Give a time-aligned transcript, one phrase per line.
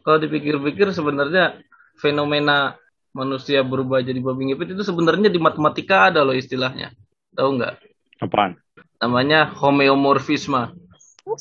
[0.00, 1.60] kalau dipikir-pikir sebenarnya
[1.98, 2.76] fenomena
[3.10, 6.94] manusia berubah jadi babi ngepet itu sebenarnya di matematika ada loh istilahnya.
[7.34, 7.74] Tahu nggak?
[8.22, 8.54] Apaan?
[9.00, 10.76] Namanya homeomorfisme.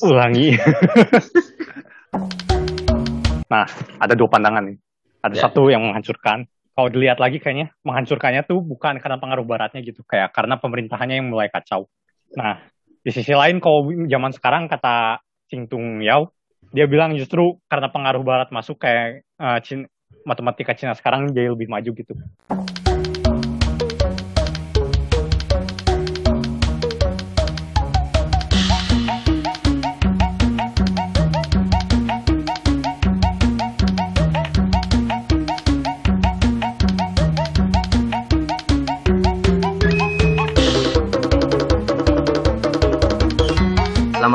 [0.06, 0.54] Ulangi.
[3.54, 3.66] nah,
[3.98, 4.78] ada dua pandangan nih.
[5.20, 5.42] Ada Ya.
[5.50, 6.48] satu yang menghancurkan.
[6.74, 11.28] Kalau dilihat lagi kayaknya menghancurkannya tuh bukan karena pengaruh baratnya gitu, kayak karena pemerintahannya yang
[11.28, 11.92] mulai kacau.
[12.40, 12.64] Nah,
[13.04, 15.20] di sisi lain kalau zaman sekarang kata
[15.52, 16.32] Ching Tung Yao,
[16.70, 19.90] dia bilang justru karena pengaruh barat masuk kayak eh, Cin-
[20.26, 22.14] matematika Cina sekarang jadi lebih maju gitu.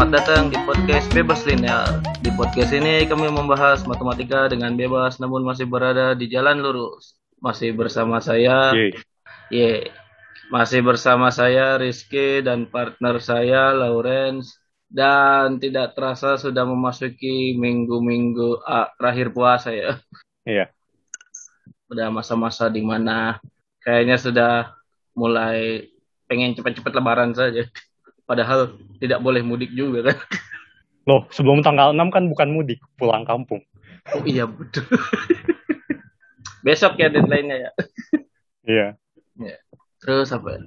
[0.05, 1.89] Selamat datang di podcast Bebas Linear.
[2.21, 7.17] Di podcast ini kami membahas matematika dengan bebas namun masih berada di jalan lurus.
[7.41, 8.77] Masih bersama saya.
[9.49, 9.89] Ye.
[10.53, 14.61] Masih bersama saya Rizky dan partner saya Lawrence
[14.93, 20.05] dan tidak terasa sudah memasuki minggu-minggu ah, terakhir puasa ya.
[20.45, 20.69] Iya.
[21.89, 23.41] Udah masa-masa di mana
[23.81, 24.53] kayaknya sudah
[25.17, 25.89] mulai
[26.29, 27.65] pengen cepat-cepat lebaran saja.
[28.25, 30.19] Padahal tidak boleh mudik juga kan.
[31.09, 33.61] Loh, sebelum tanggal 6 kan bukan mudik, pulang kampung.
[34.17, 34.85] Oh iya betul.
[36.65, 37.71] Besok ya deadline-nya ya.
[38.65, 38.89] Iya.
[40.01, 40.63] Terus apa ya?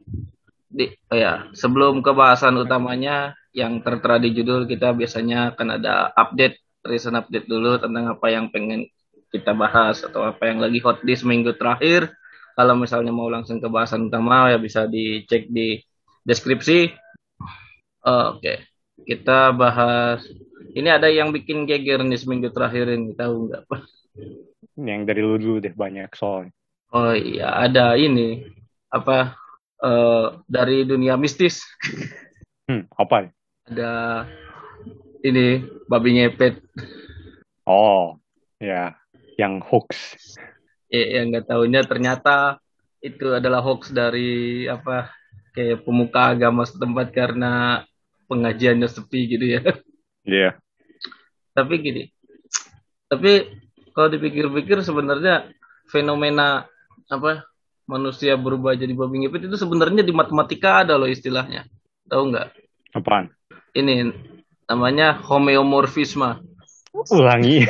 [0.67, 6.13] Di, oh ya, sebelum ke bahasan utamanya yang tertera di judul kita biasanya akan ada
[6.13, 8.85] update, recent update dulu tentang apa yang pengen
[9.33, 12.13] kita bahas atau apa yang lagi hot di seminggu terakhir.
[12.57, 15.81] Kalau misalnya mau langsung ke bahasan utama ya bisa dicek di
[16.25, 16.93] deskripsi.
[18.07, 18.63] Oke,
[19.03, 20.23] kita bahas.
[20.71, 23.63] Ini ada yang bikin geger nih seminggu terakhir ini, tahu nggak?
[24.79, 26.53] Yang dari lu dulu deh banyak soalnya.
[26.95, 28.47] Oh iya, ada ini
[28.87, 29.35] apa
[29.83, 31.59] eh, dari dunia mistis
[32.67, 33.31] Hmm, apa?
[33.67, 34.23] ada
[35.23, 35.59] ini
[35.91, 36.63] babi ngepet
[37.67, 38.15] Oh,
[38.63, 38.95] ya,
[39.35, 40.15] yang hoax.
[40.87, 42.63] ya, yang nggak tahunya ternyata
[43.03, 45.11] itu adalah hoax dari apa
[45.51, 47.83] kayak pemuka agama setempat karena
[48.27, 49.61] pengajiannya sepi gitu ya.
[50.27, 50.49] Iya.
[51.55, 52.03] Tapi gini,
[53.07, 53.47] tapi
[53.95, 55.49] kalau dipikir-pikir sebenarnya
[55.89, 56.67] fenomena
[57.07, 57.47] apa
[57.87, 61.65] manusia berubah jadi babi ngepet itu sebenarnya di matematika ada loh istilahnya.
[62.11, 62.47] Tahu nggak?
[62.93, 63.31] Apaan?
[63.71, 64.11] Ini
[64.67, 66.43] namanya homeomorfisme.
[67.15, 67.63] Ulangi.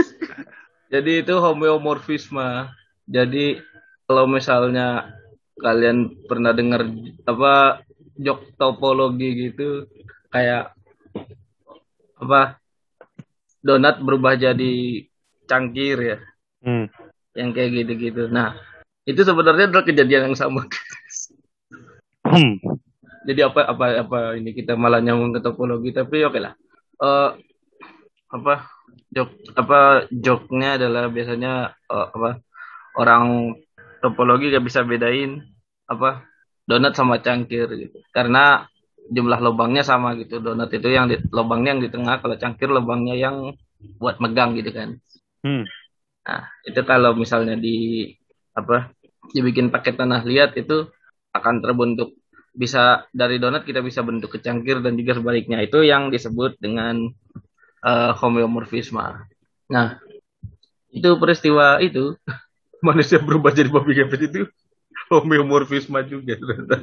[0.92, 2.68] Jadi itu homeomorfisme.
[3.08, 3.58] Jadi
[4.04, 5.16] kalau misalnya
[5.56, 6.84] kalian pernah dengar
[7.24, 7.84] apa
[8.20, 9.88] jok topologi gitu
[10.28, 10.76] kayak
[12.20, 12.60] apa
[13.64, 15.04] donat berubah jadi
[15.48, 16.18] cangkir ya
[16.60, 16.92] Hmm.
[17.32, 18.28] yang kayak gitu-gitu.
[18.28, 18.52] Nah,
[19.08, 20.68] itu sebenarnya adalah kejadian yang sama.
[22.20, 22.60] Hmm.
[23.24, 26.52] Jadi apa apa apa ini kita malah nyambung ke topologi tapi oke lah.
[27.00, 27.30] Eh
[28.30, 28.68] apa
[29.10, 32.44] jok apa joknya adalah biasanya eh, apa
[33.00, 33.56] orang
[34.04, 35.42] topologi gak bisa bedain
[35.90, 36.29] apa
[36.70, 37.98] donat sama cangkir gitu.
[38.14, 38.70] Karena
[39.10, 40.38] jumlah lubangnya sama gitu.
[40.38, 43.58] Donat itu yang di, lubangnya yang di tengah, kalau cangkir lubangnya yang
[43.98, 45.02] buat megang gitu kan.
[45.42, 45.66] Hmm.
[46.22, 48.06] Nah, itu kalau misalnya di
[48.54, 48.94] apa
[49.34, 50.86] dibikin pakai tanah liat itu
[51.34, 52.14] akan terbentuk
[52.50, 57.08] bisa dari donat kita bisa bentuk ke cangkir dan juga sebaliknya itu yang disebut dengan
[57.82, 59.26] eh, homeomorfisme.
[59.70, 59.86] Nah,
[60.90, 62.18] itu peristiwa itu
[62.86, 64.40] manusia berubah jadi babi ngepet itu
[65.10, 66.78] homeomorfisme juga ternyata.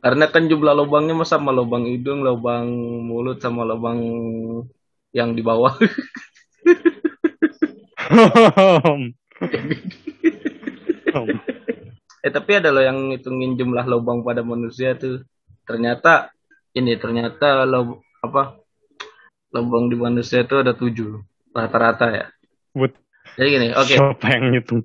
[0.00, 2.64] Karena kan jumlah lubangnya mah sama lubang hidung, lubang
[3.04, 4.00] mulut sama lubang
[5.12, 5.76] yang di bawah.
[12.20, 15.24] Eh tapi ada loh yang ngitungin jumlah lubang pada manusia tuh.
[15.68, 16.32] Ternyata
[16.76, 18.56] ini ternyata lo apa
[19.52, 21.20] lubang di manusia itu ada tujuh
[21.52, 22.26] rata-rata ya.
[22.72, 22.94] But
[23.36, 23.94] Jadi gini, oke.
[23.94, 24.82] siapa yang ngitung?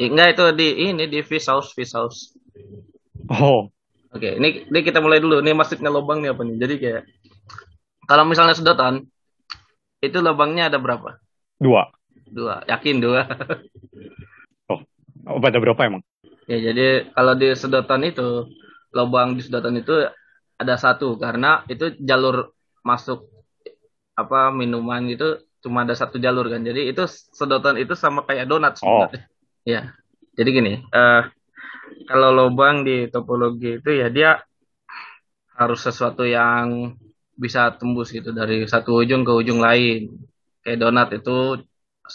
[0.00, 2.32] Enggak itu di ini di fish house, fish house.
[3.28, 3.72] Oh,
[4.12, 5.40] Oke, ini, ini kita mulai dulu.
[5.40, 6.56] Ini maksudnya lubang nih apa nih?
[6.60, 7.02] Jadi kayak
[8.04, 9.08] kalau misalnya sedotan
[10.04, 11.16] itu lubangnya ada berapa?
[11.56, 11.88] dua.
[12.28, 12.60] Dua.
[12.68, 13.24] Yakin dua.
[15.22, 16.02] Oh, ada berapa emang?
[16.50, 18.50] Ya, jadi kalau di sedotan itu,
[18.90, 20.02] lubang di sedotan itu
[20.58, 22.50] ada satu karena itu jalur
[22.82, 23.30] masuk
[24.18, 26.66] apa minuman itu cuma ada satu jalur kan.
[26.66, 29.06] Jadi itu sedotan itu sama kayak donat Oh.
[29.66, 29.94] Ya.
[30.38, 31.22] Jadi gini, eh
[32.08, 34.30] kalau lubang di topologi itu ya dia
[35.58, 36.96] harus sesuatu yang
[37.36, 40.08] bisa tembus gitu dari satu ujung ke ujung lain.
[40.62, 41.58] kayak donat itu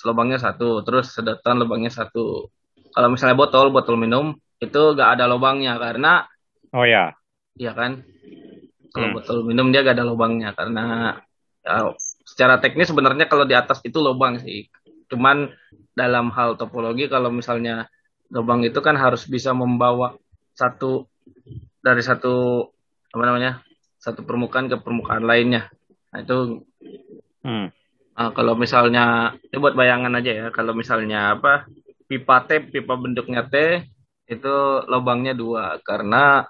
[0.08, 2.48] lubangnya satu, terus sedotan lubangnya satu.
[2.96, 4.32] Kalau misalnya botol, botol minum
[4.64, 6.24] itu gak ada lubangnya karena
[6.74, 7.16] Oh ya.
[7.60, 7.92] Iya kan?
[8.94, 9.16] Kalau Hmm.
[9.18, 10.84] botol minum dia gak ada lubangnya karena
[11.66, 11.92] ya,
[12.24, 14.70] secara teknis sebenarnya kalau di atas itu lubang sih.
[15.12, 15.52] Cuman
[15.98, 17.90] dalam hal topologi kalau misalnya
[18.30, 20.14] lubang itu kan harus bisa membawa
[20.54, 21.10] satu
[21.82, 22.66] dari satu
[23.10, 23.66] apa namanya?
[23.98, 25.74] satu permukaan ke permukaan lainnya.
[26.14, 26.64] Nah, itu
[27.42, 27.72] Hmm.
[28.20, 30.48] ah, kalau misalnya ini buat bayangan aja ya.
[30.54, 31.66] Kalau misalnya apa?
[32.08, 33.84] Pipa T, pipa bentuknya T
[34.28, 34.56] itu
[34.92, 36.44] lubangnya dua karena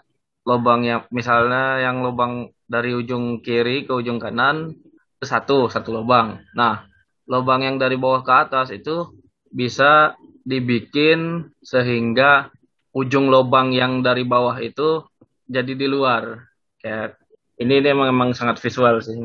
[0.48, 4.74] lubang yang misalnya yang lubang dari ujung kiri ke ujung kanan
[5.18, 6.42] itu satu satu lubang.
[6.58, 6.86] Nah,
[7.30, 9.17] lubang yang dari bawah ke atas itu
[9.52, 10.16] bisa
[10.48, 12.52] dibikin sehingga
[12.96, 15.04] ujung lubang yang dari bawah itu
[15.48, 16.48] jadi di luar.
[16.80, 17.20] Kayak
[17.58, 19.18] ini ini emang, emang sangat visual sih.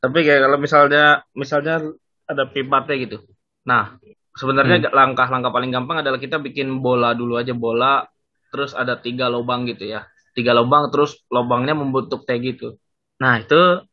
[0.00, 1.84] Tapi kayak kalau misalnya misalnya
[2.24, 3.18] ada pipa T gitu.
[3.66, 3.98] Nah,
[4.36, 8.06] sebenarnya langkah-langkah paling gampang adalah kita bikin bola dulu aja bola
[8.50, 12.78] terus ada tiga lubang gitu ya tiga lubang terus lubangnya membentuk T gitu
[13.18, 13.84] nah itu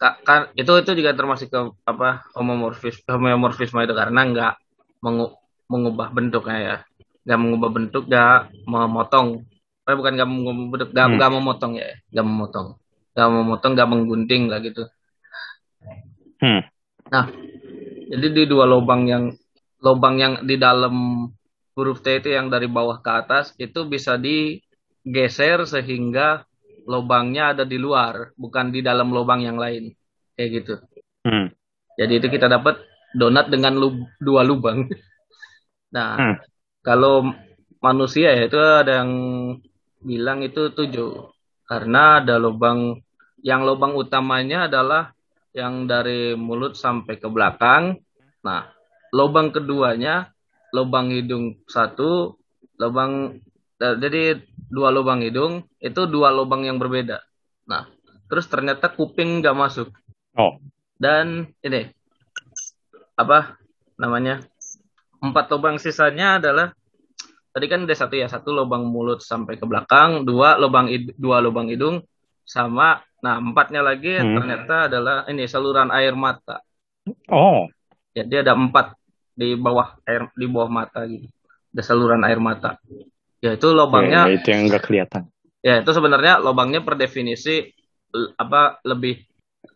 [0.00, 4.52] ka- kan itu itu juga termasuk ke apa homomorfisme homomorfisme itu karena nggak
[5.02, 5.34] mengu-
[5.68, 6.76] mengubah bentuknya ya
[7.22, 9.28] nggak mengubah bentuk nggak memotong
[9.82, 11.14] eh, bukan nggak mengubah bentuk nggak Hmm.
[11.18, 12.68] nggak memotong ya nggak memotong
[13.12, 14.84] nggak memotong nggak menggunting lah gitu
[16.42, 16.58] Hmm.
[17.06, 17.30] Nah,
[18.10, 19.30] jadi di dua lubang yang
[19.78, 21.26] lubang yang di dalam
[21.78, 26.42] huruf T itu yang dari bawah ke atas itu bisa digeser sehingga
[26.82, 29.94] lubangnya ada di luar, bukan di dalam lubang yang lain.
[30.34, 30.74] Kayak gitu.
[31.22, 31.54] Hmm.
[31.94, 32.82] Jadi itu kita dapat
[33.12, 34.88] donat dengan lub- dua lubang.
[35.92, 36.36] Nah, Hmm.
[36.80, 37.32] kalau
[37.84, 39.12] manusia ya itu ada yang
[40.00, 41.30] bilang itu tujuh.
[41.68, 43.00] Karena ada lubang,
[43.40, 45.16] yang lubang utamanya adalah
[45.52, 48.00] yang dari mulut sampai ke belakang.
[48.44, 48.68] Nah,
[49.12, 50.32] lubang keduanya,
[50.72, 52.36] lubang hidung satu,
[52.80, 53.40] lubang,
[53.80, 54.40] eh, jadi
[54.72, 57.20] dua lubang hidung, itu dua lubang yang berbeda.
[57.68, 57.88] Nah,
[58.28, 59.88] terus ternyata kuping nggak masuk.
[60.36, 60.56] Oh.
[60.96, 61.92] Dan ini,
[63.14, 63.56] apa
[63.96, 64.40] namanya,
[65.18, 66.72] empat lubang sisanya adalah
[67.52, 71.68] tadi kan ada satu ya satu lubang mulut sampai ke belakang dua lubang dua lubang
[71.68, 72.00] hidung
[72.42, 74.34] sama nah empatnya lagi Hmm.
[74.34, 76.64] ternyata adalah ini saluran air mata
[77.28, 77.68] Oh.
[78.10, 78.96] jadi ada empat
[79.36, 81.28] di bawah air di bawah mata gitu
[81.70, 82.80] ada saluran air mata
[83.38, 85.22] ya itu lubangnya Ya, itu yang nggak kelihatan.
[85.60, 87.68] ya itu sebenarnya lubangnya per definisi
[88.34, 89.22] apa lebih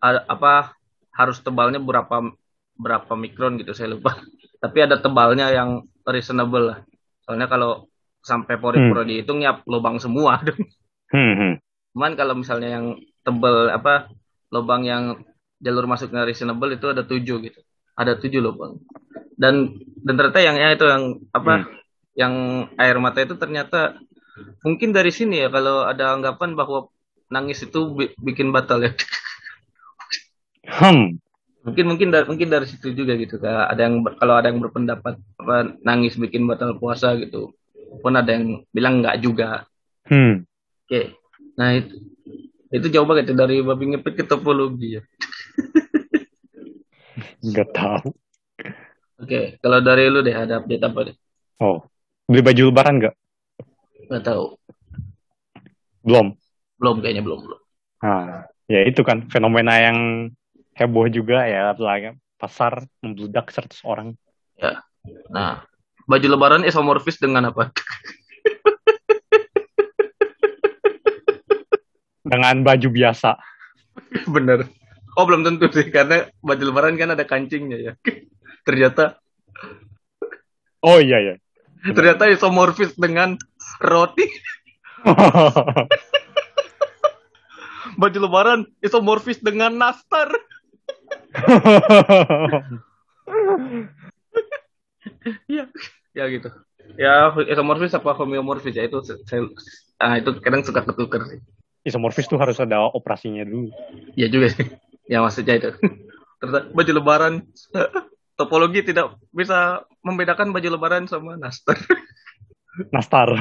[0.02, 0.72] apa
[1.12, 2.24] harus tebalnya berapa
[2.76, 4.16] berapa mikron gitu saya lupa.
[4.62, 6.78] Tapi ada tebalnya yang reasonable lah.
[7.24, 7.88] Soalnya kalau
[8.22, 10.40] sampai pori-pori dihitung ya lubang semua.
[11.06, 11.38] Hmm.
[11.38, 11.54] hmm.
[11.94, 14.10] cuman kalau misalnya yang tebal apa
[14.50, 15.22] lubang yang
[15.62, 17.60] jalur masuknya reasonable itu ada tujuh gitu.
[17.94, 18.82] Ada tujuh lubang.
[19.38, 21.70] Dan dan ternyata yang ya itu yang apa
[22.18, 22.34] yang
[22.74, 24.02] air mata itu ternyata
[24.66, 26.90] mungkin dari sini ya kalau ada anggapan bahwa
[27.30, 28.90] nangis itu bi- bikin batal ya.
[30.66, 31.22] Hmm.
[31.66, 33.66] Mungkin mungkin dari mungkin dari situ juga gitu Kak.
[33.68, 37.50] ada yang ber- kalau ada yang berpendapat apa nangis bikin batal puasa gitu
[37.98, 39.66] pun ada yang bilang nggak juga
[40.06, 40.46] Hmm.
[40.86, 41.02] oke
[41.58, 41.98] nah itu
[42.68, 45.02] itu jauh banget ya dari babi ngepet ke topologi ya
[47.42, 48.08] Nggak tahu.
[49.18, 51.16] oke kalau dari lu deh ada update apa deh
[51.56, 51.80] Oh.
[52.26, 53.14] Beli baju lebaran nggak?
[54.06, 54.54] nggak tahu
[56.02, 56.36] Belum.
[56.76, 57.60] belum kayaknya belum belum
[57.96, 60.30] Nah, ya itu kan fenomena yang
[60.76, 61.72] heboh juga ya
[62.36, 64.12] pasar membludak 100 orang.
[65.32, 65.64] nah
[66.04, 67.72] baju lebaran isomorfis dengan apa
[72.26, 73.38] Dengan baju biasa.
[74.26, 74.66] bener
[75.16, 77.92] oh belum tentu sih karena baju lebaran kan ada kancingnya ya
[78.66, 79.16] ternyata
[80.84, 81.34] Oh iya ya.
[81.86, 83.38] ternyata isomorfis dengan
[83.80, 84.26] roti
[88.00, 90.28] baju lebaran isomorfis dengan nastar
[95.50, 95.64] ya
[96.14, 96.48] ya gitu
[96.96, 99.46] ya isomorfis apa homeomorfis ya itu saya
[100.00, 101.40] ah, itu kadang suka ketuker sih
[101.86, 103.70] Isomorfis tuh harus ada operasinya dulu.
[104.18, 104.66] ya juga sih
[105.06, 105.70] ya maksudnya itu
[106.42, 107.46] ternyata baju lebaran
[108.34, 111.78] topologi tidak bisa membedakan baju lebaran sama nastar
[112.92, 113.40] Nastar.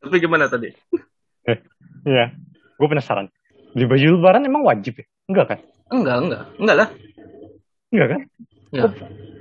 [0.00, 0.72] tapi gimana tadi
[2.02, 2.34] Iya.
[2.78, 3.30] Gue penasaran.
[3.72, 5.06] Beli baju lebaran emang wajib ya?
[5.32, 5.58] Enggak kan?
[5.88, 6.88] enggak enggak enggak lah
[7.92, 8.20] Enggak kan?
[8.72, 8.82] Ya.
[8.84, 8.92] Kok,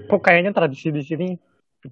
[0.07, 1.27] kok kayaknya tradisi di sini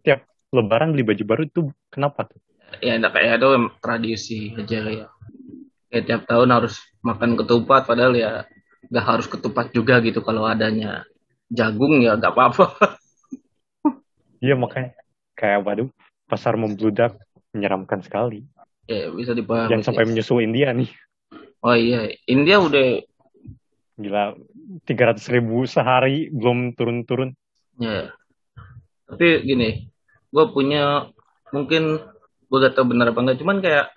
[0.04, 0.24] tiap
[0.56, 2.40] lebaran beli baju baru itu kenapa tuh?
[2.80, 3.50] ya enggak kayak itu
[3.84, 5.08] tradisi aja kayak
[5.90, 8.46] kayak tiap tahun harus makan ketupat padahal ya
[8.88, 11.04] nggak harus ketupat juga gitu kalau adanya
[11.50, 12.66] jagung ya nggak apa-apa
[14.40, 14.96] Iya makanya
[15.36, 15.90] kayak waduh
[16.32, 17.20] pasar membludak
[17.52, 18.48] menyeramkan sekali.
[18.88, 20.88] ya bisa dipahami Jangan sampai menyusul India nih.
[21.60, 23.04] oh iya India udah
[24.00, 24.32] Gila
[24.88, 27.36] 300 ribu sehari belum turun-turun.
[27.80, 28.12] ya
[29.10, 29.90] tapi gini
[30.30, 31.10] gue punya
[31.50, 31.98] mungkin
[32.48, 33.88] gue gak tau benar apa enggak cuman kayak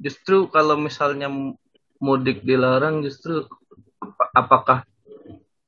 [0.00, 1.28] justru kalau misalnya
[2.00, 3.44] mudik dilarang justru
[4.00, 4.78] ap- apakah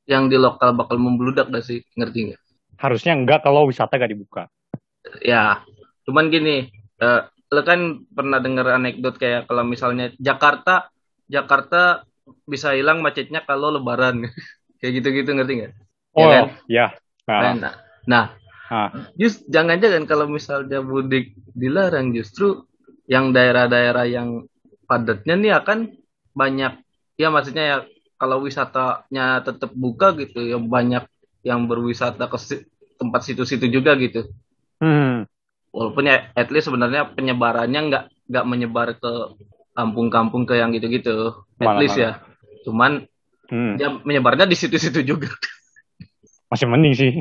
[0.09, 2.41] yang di lokal bakal membludak gak sih ngerti nggak
[2.79, 4.47] Harusnya enggak kalau wisata gak dibuka.
[5.21, 5.61] ya
[6.07, 6.71] cuman gini
[7.03, 10.89] eh, lo kan pernah dengar anekdot kayak kalau misalnya Jakarta
[11.29, 12.08] Jakarta
[12.49, 14.27] bisa hilang macetnya kalau Lebaran
[14.81, 15.73] kayak gitu-gitu ngerti nggak?
[16.19, 16.45] Ya Oh kan?
[16.69, 16.87] ya.
[17.29, 17.75] Nah, Nah,
[18.09, 18.25] nah
[18.71, 18.93] ah.
[19.21, 22.65] just jangan-jangan kalau misalnya mudik dilarang justru
[23.09, 24.29] yang daerah-daerah yang
[24.89, 25.79] padatnya nih akan
[26.37, 26.73] banyak
[27.21, 27.77] ya maksudnya ya
[28.21, 31.05] kalau wisatanya tetap buka gitu ya banyak
[31.47, 32.65] yang berwisata ke si-
[32.99, 34.27] tempat situ-situ juga gitu
[34.81, 35.25] Hmm.
[35.77, 39.11] walaupun ya at least sebenarnya penyebarannya nggak nggak menyebar ke
[39.79, 41.39] kampung-kampung ke yang gitu-gitu.
[41.63, 42.19] At least ya.
[42.67, 43.07] Cuman
[43.49, 43.81] Hmm.
[43.81, 45.33] ya menyebarnya di situ-situ juga.
[46.53, 47.13] Masih mending sih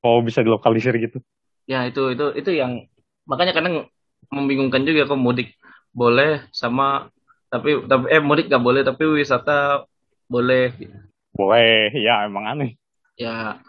[0.00, 1.20] kalau bisa dilokalisir gitu.
[1.64, 2.88] ya itu itu itu yang
[3.24, 3.88] makanya kadang
[4.28, 5.56] membingungkan juga kok mudik
[5.92, 7.08] boleh sama
[7.48, 9.84] tapi tapi eh mudik nggak boleh tapi wisata
[10.24, 10.72] boleh.
[11.36, 12.80] Boleh, ya emang aneh.
[13.20, 13.60] ya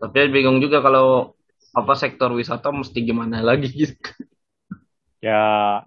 [0.00, 1.36] tapi bingung juga kalau
[1.76, 3.96] apa sektor wisata mesti gimana lagi gitu.
[5.20, 5.84] Ya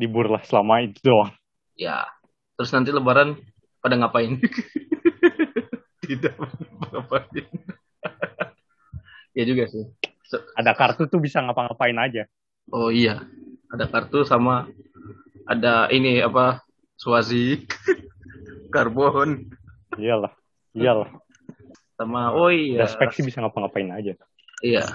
[0.00, 1.28] libur lah selama itu doang.
[1.76, 2.08] ya
[2.56, 3.36] terus nanti lebaran
[3.78, 4.40] pada ngapain
[6.04, 6.34] tidak
[6.88, 7.44] ngapain
[9.36, 9.84] ya juga sih
[10.24, 12.22] So- Ada kartu tuh bisa ngapa-ngapain aja.
[12.70, 13.18] oh iya
[13.68, 14.70] ada kartu sama
[15.44, 16.62] ada ini apa
[16.94, 17.66] suasi
[18.74, 19.50] karbon
[19.98, 20.30] Iyalah.
[20.70, 21.10] Iyalah.
[21.98, 24.14] sama oh iya Ada spek sih bisa ngapa-ngapain aja.
[24.62, 24.86] iya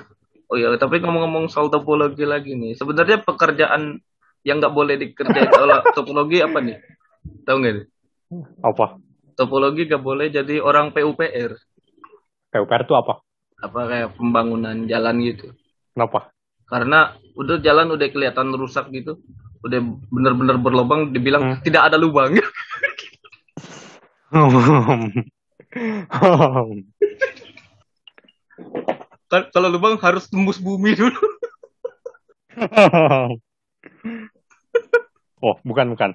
[0.47, 3.99] oh iya tapi ngomong-ngomong soal topologi lagi nih sebenarnya pekerjaan
[4.45, 6.77] yang nggak boleh dikerjain oleh topologi apa nih
[7.43, 7.85] tahu nggak nih?
[8.61, 8.85] Apa?
[9.35, 11.57] topologi nggak boleh jadi orang PUPR
[12.53, 13.13] PUPR tuh apa?
[13.57, 15.51] apa kayak pembangunan jalan gitu
[15.91, 16.29] Kenapa?
[16.65, 16.99] karena
[17.33, 19.17] udah jalan udah kelihatan rusak gitu
[19.61, 21.61] udah bener-bener berlubang dibilang Hmm.
[21.65, 22.37] tidak ada lubang
[29.25, 31.17] kan kalau lubang harus tembus bumi dulu
[35.45, 36.11] oh, bukan bukan.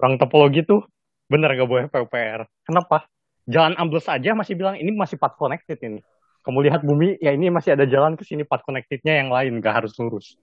[0.00, 0.84] Orang topologi tuh
[1.30, 2.48] bener gak boleh PUPR.
[2.64, 3.06] Kenapa?
[3.46, 6.00] Jalan ambles aja masih bilang ini masih path connected ini.
[6.40, 9.84] Kamu lihat bumi, ya ini masih ada jalan ke sini path connectednya yang lain, gak
[9.84, 10.40] harus lurus.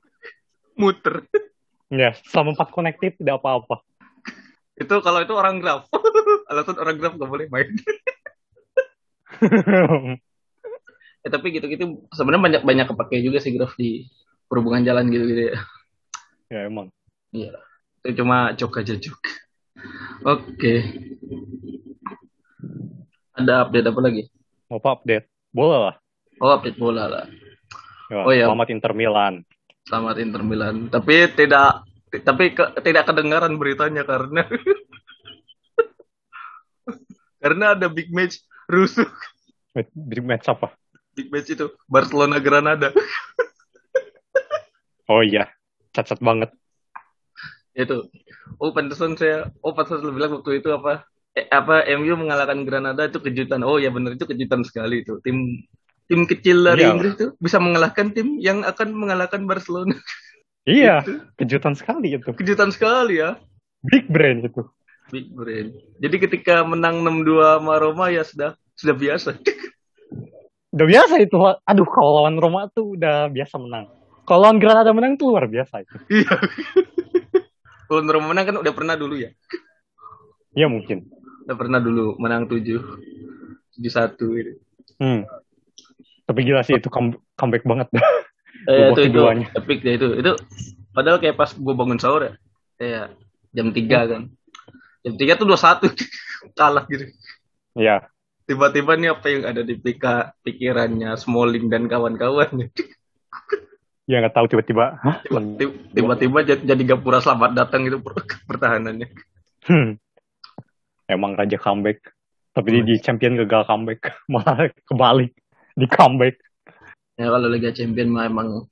[0.77, 1.25] muter
[1.89, 3.81] Ya, selama path connected tidak apa-apa.
[4.77, 5.89] itu kalau itu orang graf
[6.53, 7.65] alasan orang graf nggak boleh main
[11.25, 14.05] ya, tapi gitu-gitu sebenarnya banyak banyak kepake juga sih graf di
[14.45, 15.57] perhubungan jalan gitu-gitu ya
[16.47, 16.87] ya emang.
[17.31, 17.51] iya
[18.01, 19.19] itu cuma jok aja jok
[20.23, 20.73] oke
[23.35, 24.23] ada update apa lagi
[24.67, 25.25] Mau apa update?
[25.49, 25.95] Boleh lah.
[26.37, 27.25] oh update bola lah
[28.07, 28.47] Ya, Oh, iya.
[28.47, 29.43] Selamat Inter Milan.
[29.83, 31.83] selamat Inter Milan tapi tidak
[32.23, 34.47] tapi ke- tidak kedengaran beritanya karena
[37.37, 39.07] karena ada big match rusuh
[39.93, 40.71] Big match apa?
[41.13, 42.91] big match itu Barcelona Granada
[45.07, 45.47] Oh iya,
[45.97, 46.53] cacat banget.
[47.73, 48.09] itu
[48.57, 53.05] oh pantesan saya oh pantesan lu bilang waktu itu apa eh, apa MU mengalahkan Granada
[53.05, 55.61] itu kejutan oh ya benar itu kejutan sekali itu tim
[56.05, 56.89] tim kecil dari Iya.
[56.89, 59.93] Inggris itu bisa mengalahkan tim yang akan mengalahkan Barcelona
[60.67, 62.33] Iya, Itu kejutan sekali itu.
[62.33, 63.37] kejutan sekali ya
[63.83, 64.65] Big brain itu.
[65.07, 67.23] big brain jadi ketika menang 6-2
[67.55, 69.29] sama Roma ya sudah sudah biasa
[70.67, 71.33] Udah biasa itu.
[71.63, 73.87] Aduh, kalau lawan Roma tuh udah biasa menang.
[74.27, 75.95] Kalau lawan Granada menang tuh luar biasa itu.
[76.19, 76.35] iya
[77.87, 79.31] kalau Roma menang kan udah pernah dulu ya
[80.51, 81.07] Iya mungkin.
[81.47, 82.59] udah pernah dulu menang 7
[83.79, 84.59] di satu ini
[84.97, 85.23] Hmm.
[86.25, 87.87] Tapi gila sih itu come- comeback banget.
[88.67, 89.21] Eh, itu, itu
[89.55, 90.07] epic deh itu.
[90.19, 90.35] Itu
[90.91, 92.33] padahal kayak pas gue bangun sahur ya.
[92.75, 93.15] Kayak
[93.55, 94.21] jam 3 kan.
[95.07, 95.87] Jam 3 tuh 21
[96.57, 97.05] kalah gitu.
[97.79, 98.11] Iya.
[98.43, 102.67] Tiba-tiba nih apa yang ada di pika, pikirannya Smalling dan kawan-kawan.
[104.07, 105.03] Ya nggak tahu tiba-tiba.
[105.91, 109.07] Tiba-tiba jadi, jadi Gapura selamat datang itu per- pertahanannya.
[109.67, 109.99] Hmm.
[111.11, 112.15] Emang raja comeback.
[112.55, 114.15] Tapi di, di champion gagal comeback.
[114.31, 115.35] Malah kebalik.
[115.75, 116.39] Di comeback.
[117.19, 118.69] Ya kalau Liga Champion mah emang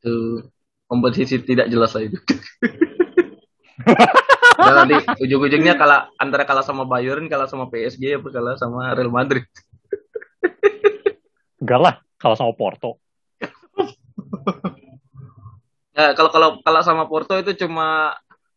[0.00, 0.40] itu
[0.88, 2.18] kompetisi tidak jelas lah itu.
[4.56, 9.12] Dan nanti ujung-ujungnya kalah antara kalah sama Bayern, kalah sama PSG, apa kalah sama Real
[9.12, 9.44] Madrid.
[11.60, 12.96] Enggak lah, kalau sama Porto.
[15.96, 18.16] Ya, kalau kalau kalah sama Porto itu cuma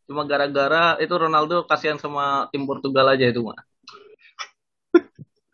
[0.09, 3.57] cuma gara-gara itu Ronaldo kasihan sama tim Portugal aja itu mah.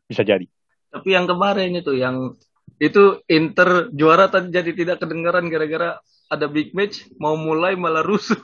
[0.08, 0.48] Bisa jadi.
[0.92, 2.40] Tapi yang kemarin itu yang
[2.80, 6.00] itu Inter juara tadi jadi tidak kedengaran gara-gara
[6.32, 8.40] ada big match mau mulai malah rusuh.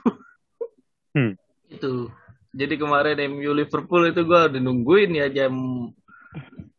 [1.16, 1.36] Hmm.
[1.68, 2.12] Itu.
[2.52, 5.56] Jadi kemarin MU Liverpool itu gue udah nungguin ya jam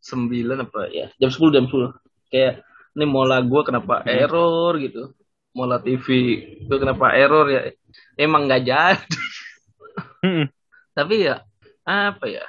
[0.03, 5.13] 9 apa ya jam 10 jam 10 kayak ini mola gue kenapa error gitu.
[5.53, 6.07] Mola TV
[6.65, 7.73] itu kenapa error ya?
[8.17, 9.21] Emang nggak jadi.
[10.23, 10.47] Hmm.
[10.97, 11.43] tapi ya
[11.85, 12.45] apa ya?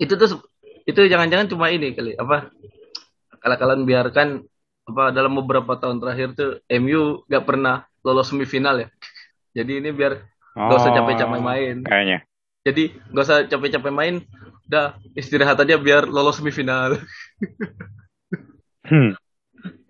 [0.00, 0.40] Itu tuh
[0.86, 2.48] itu jangan-jangan cuma ini kali apa?
[3.40, 4.28] Kalau kalian biarkan
[4.90, 8.88] apa dalam beberapa tahun terakhir tuh MU gak pernah lolos semifinal ya.
[9.54, 10.18] Jadi ini biar
[10.56, 11.76] gak usah capek-capek main.
[11.86, 12.18] Kayaknya.
[12.60, 12.82] jadi
[13.16, 14.14] gak usah capek-capek main
[14.70, 16.98] udah istirahat aja biar lolos semifinal.
[18.80, 19.14] Hmm.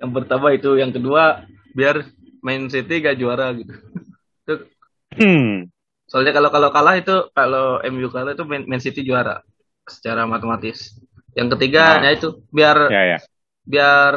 [0.00, 2.02] Yang pertama itu yang kedua biar
[2.40, 3.72] Man City gak juara gitu
[4.44, 4.66] Itu-
[5.10, 5.66] Hmm.
[6.06, 9.42] soalnya kalau kalau kalah itu kalau MU kalah itu Man, Man City juara
[9.84, 10.94] secara matematis
[11.34, 12.06] yang ketiga Nah.
[12.06, 13.18] ya itu biar Ya ya.
[13.66, 14.12] biar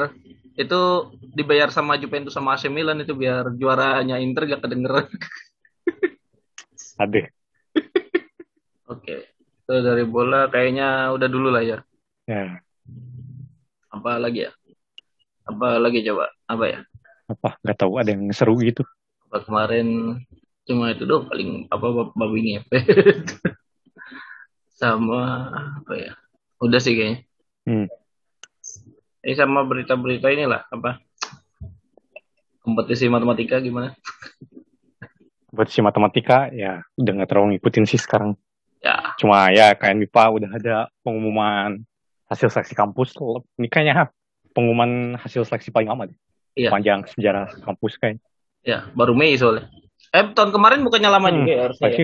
[0.53, 0.81] itu
[1.33, 5.10] dibayar sama Juventus sama AC Milan itu biar juaranya Inter gak kedengeran
[7.01, 7.25] Aduh.
[8.86, 11.79] oke itu dari bola kayaknya udah dulu lah ya
[12.24, 12.62] Ya.
[13.89, 14.51] apa lagi ya
[15.53, 16.79] apa lagi coba apa ya
[17.24, 17.55] Apa?
[17.62, 18.83] Gak tahu ada yang seru gitu.
[19.25, 20.19] apa kemarin
[20.63, 22.86] cuma itu doang paling apa bab- babi ngepet
[24.79, 26.12] sama apa ya
[26.60, 27.19] udah sih kayaknya
[27.63, 27.88] Hmm.
[29.24, 31.00] ini sama berita-berita inilah apa
[32.60, 33.95] kompetisi matematika gimana
[35.53, 38.33] Buat si matematika ya udah nggak terlalu ngikutin sih sekarang.
[38.81, 41.77] ya Cuma ya kayak MIPA udah ada pengumuman
[42.25, 43.13] hasil seleksi kampus.
[43.55, 44.10] Ini kayaknya
[44.53, 46.17] pengumuman hasil seleksi paling lama deh.
[46.54, 46.69] Iya.
[46.69, 48.21] Panjang sejarah kampus kayak.
[48.63, 49.67] ya baru Mei soalnya
[50.15, 51.89] eh tahun kemarin bukannya lama Hmm, juga ya harusnya ya?
[51.91, 52.04] Seleksi,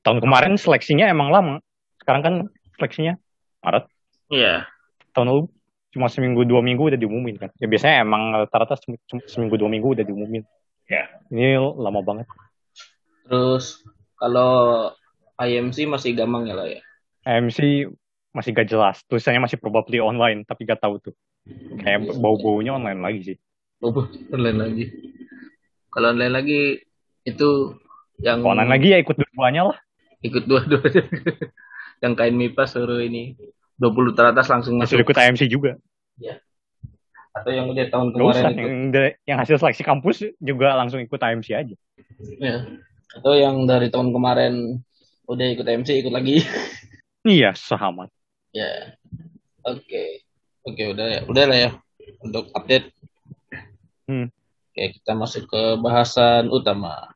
[0.00, 1.54] tahun kemarin seleksinya emang lama.
[2.00, 2.34] Sekarang kan
[2.78, 3.14] seleksinya
[3.60, 3.84] Maret.
[4.30, 4.64] iya
[5.12, 5.42] Tahun lalu
[5.90, 7.50] cuma seminggu dua minggu udah diumumin kan.
[7.58, 10.46] Ya biasanya emang rata-rata sem- sem- seminggu dua minggu udah diumumin.
[10.86, 11.10] Ya.
[11.28, 12.26] Ini lama banget.
[13.26, 13.82] terus
[14.16, 14.90] kalau
[15.36, 16.80] IMC masih gampang ya lah ya
[17.22, 17.86] AMC
[18.30, 19.02] masih gak jelas.
[19.04, 21.14] Tulisannya masih probably online, tapi gak tahu tuh.
[21.80, 23.36] Kayak bau-baunya online lagi sih.
[23.80, 23.96] Oh,
[24.30, 24.84] online lagi
[25.90, 26.60] kalau online lagi
[27.24, 27.48] itu
[28.20, 29.78] yang Kalau online lagi ya ikut dua-duanya lah.
[30.20, 31.02] ikut dua-duanya
[32.04, 33.34] yang kain MIPA suruh ini
[33.80, 35.80] 20 teratas langsung masuk ikut AMC juga.
[37.30, 38.50] atau yang udah tahun Gak kemarin usah.
[38.52, 38.60] itu
[38.92, 41.74] Yang, yang hasil seleksi kampus juga langsung ikut AMC aja.
[42.36, 42.56] ya.
[43.16, 44.84] atau yang dari tahun kemarin
[45.24, 46.44] udah ikut MC ikut lagi
[47.24, 48.12] Iya, sahabat.
[48.52, 48.92] ya
[49.62, 50.04] oke
[50.64, 51.70] oke udah ya udah lah ya
[52.20, 52.92] untuk update
[54.10, 54.26] Hmm.
[54.74, 57.14] oke kita masuk ke bahasan utama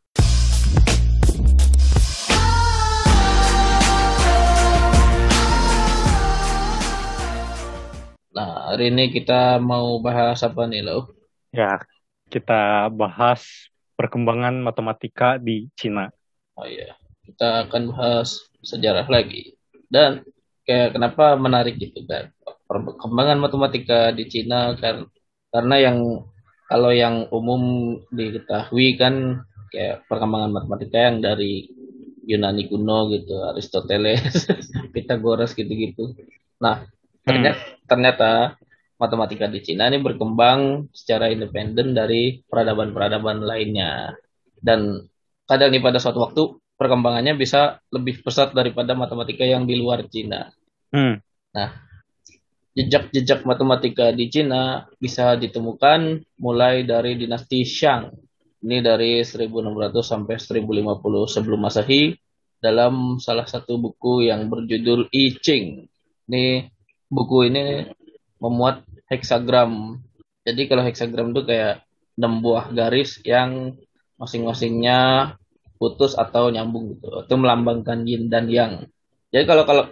[8.34, 11.06] Nah, hari ini kita mau bahas apa nih, lo?
[11.54, 11.78] Ya,
[12.26, 16.10] kita bahas perkembangan matematika di Cina.
[16.58, 19.54] Oh iya, kita akan bahas sejarah lagi.
[19.86, 20.26] Dan
[20.64, 22.32] kayak kenapa menarik gitu kan?
[22.64, 25.08] Perkembangan matematika di Cina kan
[25.54, 25.98] karena yang
[26.66, 31.68] kalau yang umum diketahui kan kayak perkembangan matematika yang dari
[32.24, 34.48] Yunani kuno gitu, Aristoteles,
[34.96, 36.16] Pythagoras gitu-gitu.
[36.56, 36.88] Nah,
[37.20, 38.30] ternyata, ternyata
[38.96, 44.16] matematika di Cina ini berkembang secara independen dari peradaban-peradaban lainnya.
[44.56, 45.04] Dan
[45.44, 46.42] kadang nih pada suatu waktu
[46.74, 50.50] perkembangannya bisa lebih pesat daripada matematika yang di luar Cina.
[50.90, 51.22] Hmm.
[52.74, 58.10] Jejak-jejak matematika di Cina bisa ditemukan mulai dari dinasti Shang.
[58.64, 62.16] Ini dari 1600 sampai 1050 sebelum Masehi
[62.58, 65.86] dalam salah satu buku yang berjudul I Ching.
[66.26, 66.66] Ini
[67.12, 67.86] buku ini
[68.40, 70.00] memuat heksagram.
[70.42, 71.84] Jadi kalau heksagram itu kayak
[72.16, 73.76] 6 buah garis yang
[74.18, 75.34] masing-masingnya
[75.84, 77.28] putus atau nyambung gitu.
[77.28, 78.88] Itu melambangkan yin dan yang.
[79.28, 79.84] Jadi kalau kalau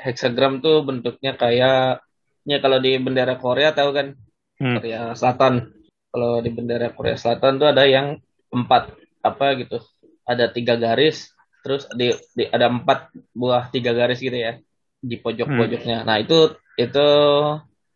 [0.00, 2.00] heksagram tuh bentuknya kayak
[2.48, 4.16] ya kalau di bendera Korea tahu kan
[4.60, 4.76] Hmm.
[4.76, 5.72] Korea Selatan.
[6.12, 8.20] Kalau di bendera Korea Selatan tuh ada yang
[8.52, 8.92] empat
[9.24, 9.80] apa gitu.
[10.28, 11.32] Ada tiga garis,
[11.64, 14.60] terus di, di- ada empat buah tiga garis gitu ya
[15.00, 16.04] di pojok-pojoknya.
[16.04, 17.06] Nah itu itu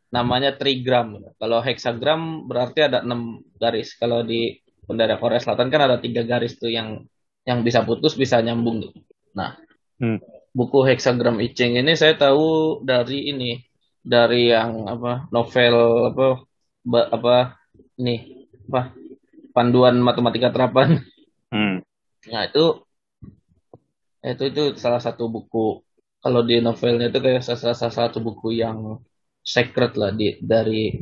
[0.09, 1.21] namanya trigram.
[1.37, 3.93] Kalau heksagram berarti ada enam garis.
[4.01, 4.57] Kalau di
[4.89, 7.05] bendera Korea Selatan kan ada tiga garis tuh yang
[7.45, 9.01] yang bisa putus bisa nyambung gitu.
[9.37, 9.57] Nah,
[9.95, 10.19] Hmm.
[10.51, 13.63] buku hexagram I Ching ini saya tahu dari ini
[14.03, 15.75] dari yang apa novel
[16.11, 16.27] apa
[16.83, 17.37] ba- apa
[18.03, 18.91] ini apa
[19.55, 20.99] panduan matematika terapan.
[21.55, 21.79] Hmm.
[22.27, 22.83] Nah, itu
[24.25, 25.85] itu itu salah satu buku
[26.25, 28.99] kalau di novelnya itu kayak salah, salah satu buku yang
[29.45, 30.97] secret lah di dari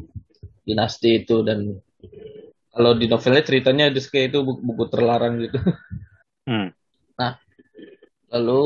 [0.66, 1.78] dinasti itu dan
[2.74, 5.56] kalau di novelnya ceritanya di kayak itu buku, buku terlarang gitu.
[6.46, 6.74] Hmm.
[8.32, 8.64] Lalu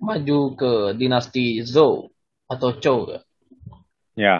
[0.00, 2.08] maju ke dinasti Zhou
[2.48, 3.20] atau Zhou ya.
[4.18, 4.36] Ya,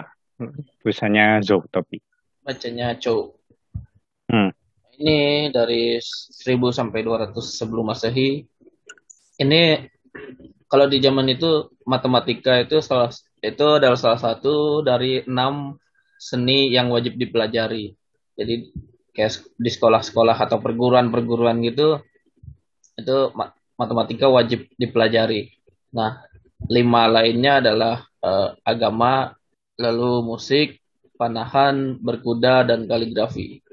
[0.81, 2.01] tulisannya Zhou tapi.
[2.41, 3.37] Bacanya Zhou.
[4.25, 4.49] Hmm.
[4.99, 8.43] Ini dari 1000 sampai 200 sebelum Masehi.
[9.39, 9.61] Ini
[10.67, 15.79] kalau di zaman itu matematika itu salah itu adalah salah satu dari enam
[16.19, 17.95] seni yang wajib dipelajari.
[18.35, 18.73] Jadi
[19.15, 22.03] kayak di sekolah-sekolah atau perguruan-perguruan gitu
[22.99, 25.49] itu ma- matematika wajib dipelajari.
[25.95, 26.21] Nah,
[26.67, 29.33] lima lainnya adalah eh, agama,
[29.79, 30.83] lalu musik,
[31.15, 33.63] panahan, berkuda, dan kaligrafi.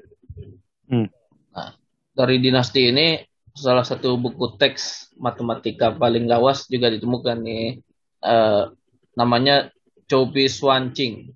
[0.87, 1.11] Hmm.
[1.51, 1.75] Nah,
[2.15, 3.19] dari dinasti ini
[3.51, 7.83] salah satu buku teks matematika paling lawas juga ditemukan nih.
[8.23, 8.63] Eh,
[9.17, 9.69] namanya
[10.07, 11.35] Chobi Swancing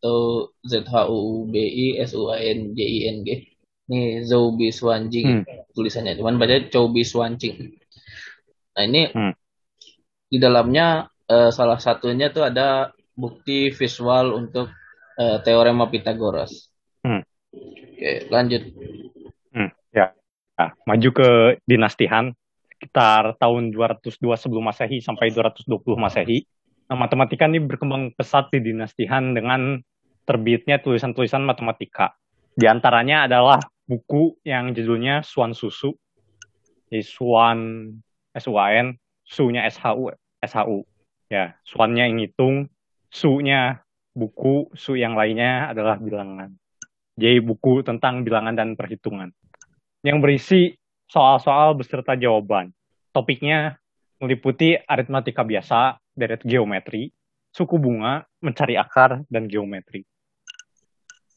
[0.00, 3.51] atau Z H U B I S U A N J I N G.
[3.92, 5.68] Ini Zoubi Swanjing Hmm.
[5.76, 7.76] tulisannya, cuman baca Chobi Swancing.
[8.72, 9.36] Nah ini Hmm.
[10.32, 14.72] di dalamnya eh, salah satunya tuh ada bukti visual untuk
[15.20, 16.72] eh, teorema Pythagoras.
[17.04, 17.20] Hmm.
[17.52, 18.64] Oke, lanjut.
[19.52, 19.68] Hmm.
[19.92, 20.16] Ya.
[20.56, 21.28] Nah, maju ke
[21.68, 22.32] dinasti Han
[22.72, 26.48] sekitar tahun 202 sebelum Masehi sampai 220 Masehi.
[26.88, 29.78] Nah, matematika ini berkembang pesat di dinasti Han dengan
[30.24, 32.16] terbitnya tulisan-tulisan matematika.
[32.52, 35.94] Di antaranya adalah buku yang judulnya Swan Susu.
[36.92, 37.58] Jadi Swan
[38.36, 40.12] S-U-A-N, Su-nya S-H-U,
[40.44, 40.78] S-H-U.
[41.32, 42.68] Ya, Swan-nya yang ngitung,
[43.08, 43.80] Su-nya
[44.12, 46.52] buku, Su yang lainnya adalah bilangan.
[47.16, 49.32] Jadi buku tentang bilangan dan perhitungan.
[50.04, 50.60] Yang berisi
[51.08, 52.72] soal-soal beserta jawaban.
[53.12, 53.76] Topiknya
[54.16, 57.12] meliputi aritmatika biasa, deret geometri,
[57.52, 60.04] suku bunga, mencari akar, dan geometri.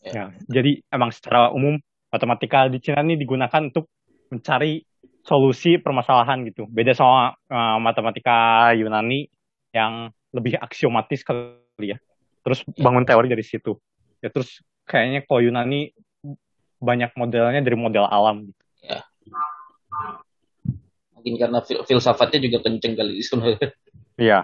[0.05, 1.81] Ya, jadi emang secara umum
[2.15, 3.91] matematika di Cina ini digunakan untuk
[4.31, 4.79] mencari
[5.25, 6.63] solusi permasalahan gitu.
[6.71, 9.27] Beda sama uh, matematika Yunani
[9.75, 11.97] yang lebih aksiomatis kali ya.
[12.47, 13.75] Terus bangun teori dari situ.
[14.23, 15.91] Ya terus kayaknya kalau Yunani
[16.79, 18.63] banyak modelnya dari model alam gitu.
[18.85, 19.03] Ya.
[21.17, 23.57] Mungkin karena fil filsafatnya juga kenceng kali di sana.
[24.15, 24.39] Iya.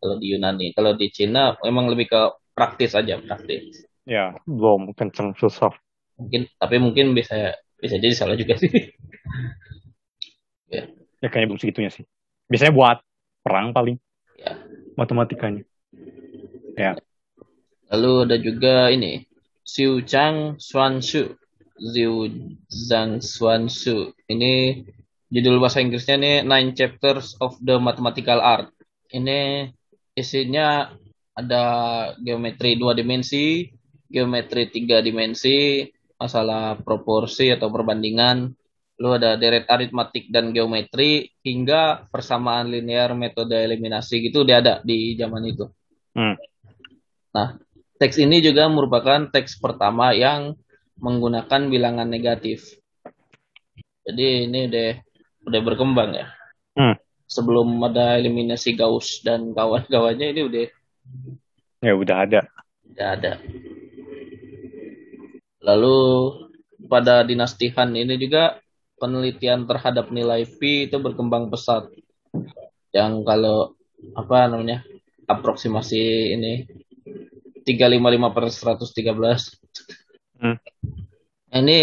[0.00, 2.20] Kalau di Yunani, kalau di Cina memang lebih ke
[2.52, 3.88] praktis aja, praktis.
[4.04, 5.76] Ya, belum kenceng filsaf.
[6.14, 8.70] Mungkin tapi mungkin bisa bisa jadi salah juga sih.
[10.74, 10.88] ya.
[11.20, 12.06] ya kayaknya belum segitunya sih.
[12.48, 12.98] Biasanya buat
[13.44, 13.98] perang paling.
[14.38, 14.58] Ya.
[14.94, 15.62] Matematikanya.
[16.78, 16.98] Ya.
[17.90, 19.26] Lalu ada juga ini
[19.62, 21.34] Xiu Chang Xuan Shu.
[21.74, 22.30] Xiu
[22.70, 24.14] Zhang Xuan Shu.
[24.30, 24.86] Ini
[25.34, 28.70] judul bahasa Inggrisnya nih Nine Chapters of the Mathematical Art.
[29.10, 29.66] Ini
[30.14, 30.94] isinya
[31.34, 31.64] ada
[32.22, 33.66] geometri dua dimensi,
[34.06, 35.82] geometri tiga dimensi,
[36.18, 38.54] masalah proporsi atau perbandingan,
[38.98, 45.18] lalu ada deret aritmatik dan geometri hingga persamaan linear metode eliminasi gitu dia ada di
[45.18, 45.66] zaman itu.
[46.14, 46.38] Hmm.
[47.34, 47.58] Nah,
[47.98, 50.54] teks ini juga merupakan teks pertama yang
[51.02, 52.78] menggunakan bilangan negatif.
[54.06, 54.90] Jadi ini udah
[55.50, 56.26] udah berkembang ya.
[56.78, 56.94] Hmm.
[57.26, 60.64] Sebelum ada eliminasi Gauss dan kawan-kawannya ini udah
[61.82, 62.40] ya udah ada.
[62.86, 63.32] Udah ada.
[65.64, 65.98] Lalu
[66.86, 68.60] pada dinasti Han ini juga
[69.00, 71.88] penelitian terhadap nilai pi itu berkembang pesat.
[72.92, 73.58] Yang kalau
[74.14, 74.84] apa namanya
[75.24, 76.68] aproksimasi ini
[77.64, 80.44] 355 per 113.
[80.44, 80.58] Hmm.
[81.54, 81.78] Ini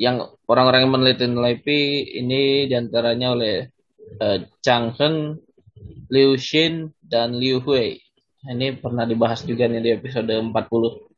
[0.00, 3.68] yang orang-orang yang meneliti nilai pi ini di antaranya oleh
[4.18, 5.38] uh, Chang Heng,
[6.10, 8.00] Liu Xin, dan Liu Hui.
[8.44, 10.52] Ini pernah dibahas juga nih di episode 40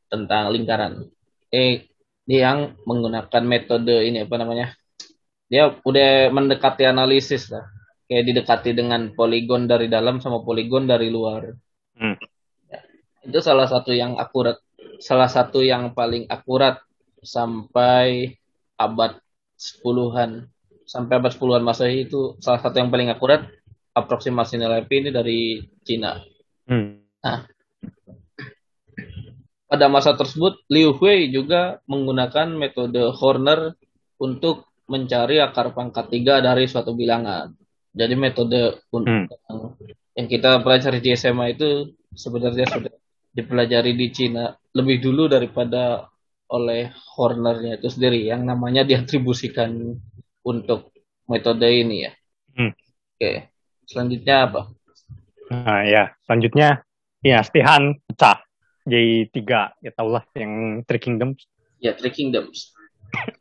[0.07, 1.16] tentang lingkaran.
[1.53, 1.87] Eh,
[2.27, 4.75] yang menggunakan metode ini apa namanya?
[5.47, 7.63] Dia udah mendekati analisis lah.
[8.07, 11.55] Kayak didekati dengan poligon dari dalam sama poligon dari luar.
[11.95, 12.15] Hmm.
[12.67, 12.79] Ya,
[13.23, 14.59] itu salah satu yang akurat,
[14.99, 16.83] salah satu yang paling akurat
[17.23, 18.35] sampai
[18.75, 19.19] abad
[19.55, 20.51] 10-an.
[20.87, 23.47] Sampai abad 10-an Masehi itu salah satu yang paling akurat
[23.95, 25.39] aproksimasi nilai pi ini dari
[25.83, 26.21] Cina.
[26.67, 27.01] Hmm.
[27.23, 27.49] Nah,
[29.67, 33.75] pada masa tersebut Liu Hui juga menggunakan metode Horner
[34.17, 37.51] untuk mencari akar pangkat tiga dari suatu bilangan.
[37.91, 39.27] Jadi metode Hmm.
[40.15, 42.93] yang kita pelajari di SMA itu sebenarnya sudah
[43.35, 46.07] dipelajari di Cina lebih dulu daripada
[46.47, 49.99] oleh Hornernya itu sendiri yang namanya diatribusikan
[50.47, 50.95] untuk
[51.27, 52.11] metode ini ya.
[52.55, 52.71] Hmm.
[53.19, 53.51] Oke,
[53.83, 54.61] selanjutnya apa?
[55.51, 56.87] Nah ya, selanjutnya
[57.19, 58.46] dinasti Han pecah
[58.87, 61.43] jadi tiga ya tau lah yang Three Kingdoms
[61.77, 62.73] Ya, Three Kingdoms.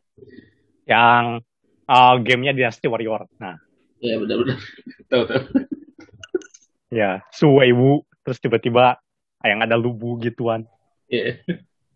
[0.85, 1.41] yang
[1.89, 3.25] uh, gamenya dinasti Warrior.
[3.39, 3.57] Nah
[3.97, 4.61] Ya, benar-benar.
[5.09, 5.43] Tahu tahu.
[6.93, 9.01] ya Su Weiwu terus tiba-tiba
[9.41, 10.69] yang ada Lubu gituan.
[11.09, 11.41] Iya.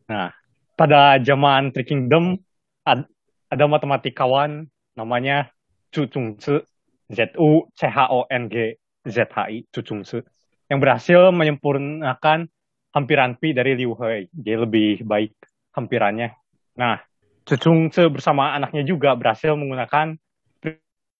[0.08, 0.32] Nah
[0.78, 2.40] pada zaman Three Kingdom
[2.88, 3.10] ad-
[3.50, 4.64] ada matematikawan
[4.96, 5.52] namanya
[5.92, 6.62] Chu Chung Tzu
[7.10, 10.22] Z U C H O N G Z H I Chu Chung Tzu
[10.70, 12.46] yang berhasil menyempurnakan
[12.90, 14.30] hampiran pi dari Liu He.
[14.30, 15.34] Dia lebih baik
[15.74, 16.34] hampirannya.
[16.78, 16.98] Nah,
[17.46, 20.14] Chu Chung Tzu bersama anaknya juga berhasil menggunakan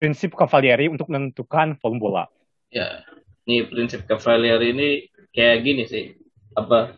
[0.01, 2.25] prinsip Cavalieri untuk menentukan volume bola.
[2.73, 3.05] Ya,
[3.45, 6.17] ini prinsip Cavalier ini kayak gini sih.
[6.57, 6.97] Apa?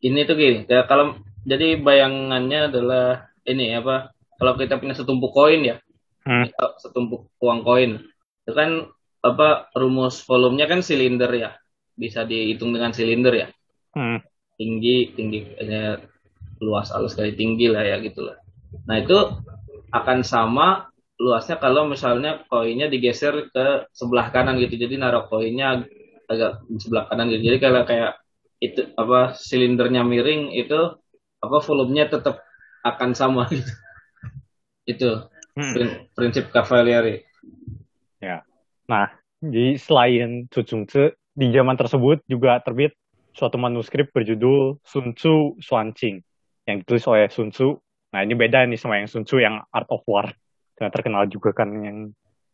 [0.00, 0.58] Ini tuh gini.
[0.66, 4.12] Ya, kalau jadi bayangannya adalah ini apa?
[4.40, 5.76] Kalau kita punya setumpuk koin ya,
[6.20, 6.44] Hmm.
[6.76, 7.96] setumpuk uang koin,
[8.44, 8.88] itu kan
[9.24, 9.72] apa?
[9.72, 11.56] Rumus volumenya kan silinder ya,
[11.96, 13.48] bisa dihitung dengan silinder ya.
[13.96, 14.20] Hmm.
[14.60, 15.96] Tinggi, tinggi, eh,
[16.60, 18.36] luas alus kali tinggi lah ya gitulah.
[18.84, 19.16] Nah itu
[19.90, 25.84] akan sama luasnya kalau misalnya koinnya digeser ke sebelah kanan gitu jadi naruh koinnya
[26.30, 28.16] agak di sebelah kanan gitu jadi kalau kayak
[28.62, 30.96] itu apa silindernya miring itu
[31.44, 32.40] apa volumenya tetap
[32.86, 33.72] akan sama gitu
[34.88, 35.10] itu
[35.50, 35.74] Hmm.
[35.74, 37.26] prin- prinsip Cavalieri
[38.90, 39.06] Nah,
[39.38, 42.90] di selain Tzu, di zaman tersebut juga terbit
[43.34, 46.22] suatu manuskrip berjudul Sun Tzu Xuanqing
[46.66, 47.78] yang ditulis oleh Sun Tzu.
[48.10, 50.30] Nah, ini beda nih sama yang Sun Tzu yang Art of War.
[50.74, 51.98] Karena terkenal juga kan yang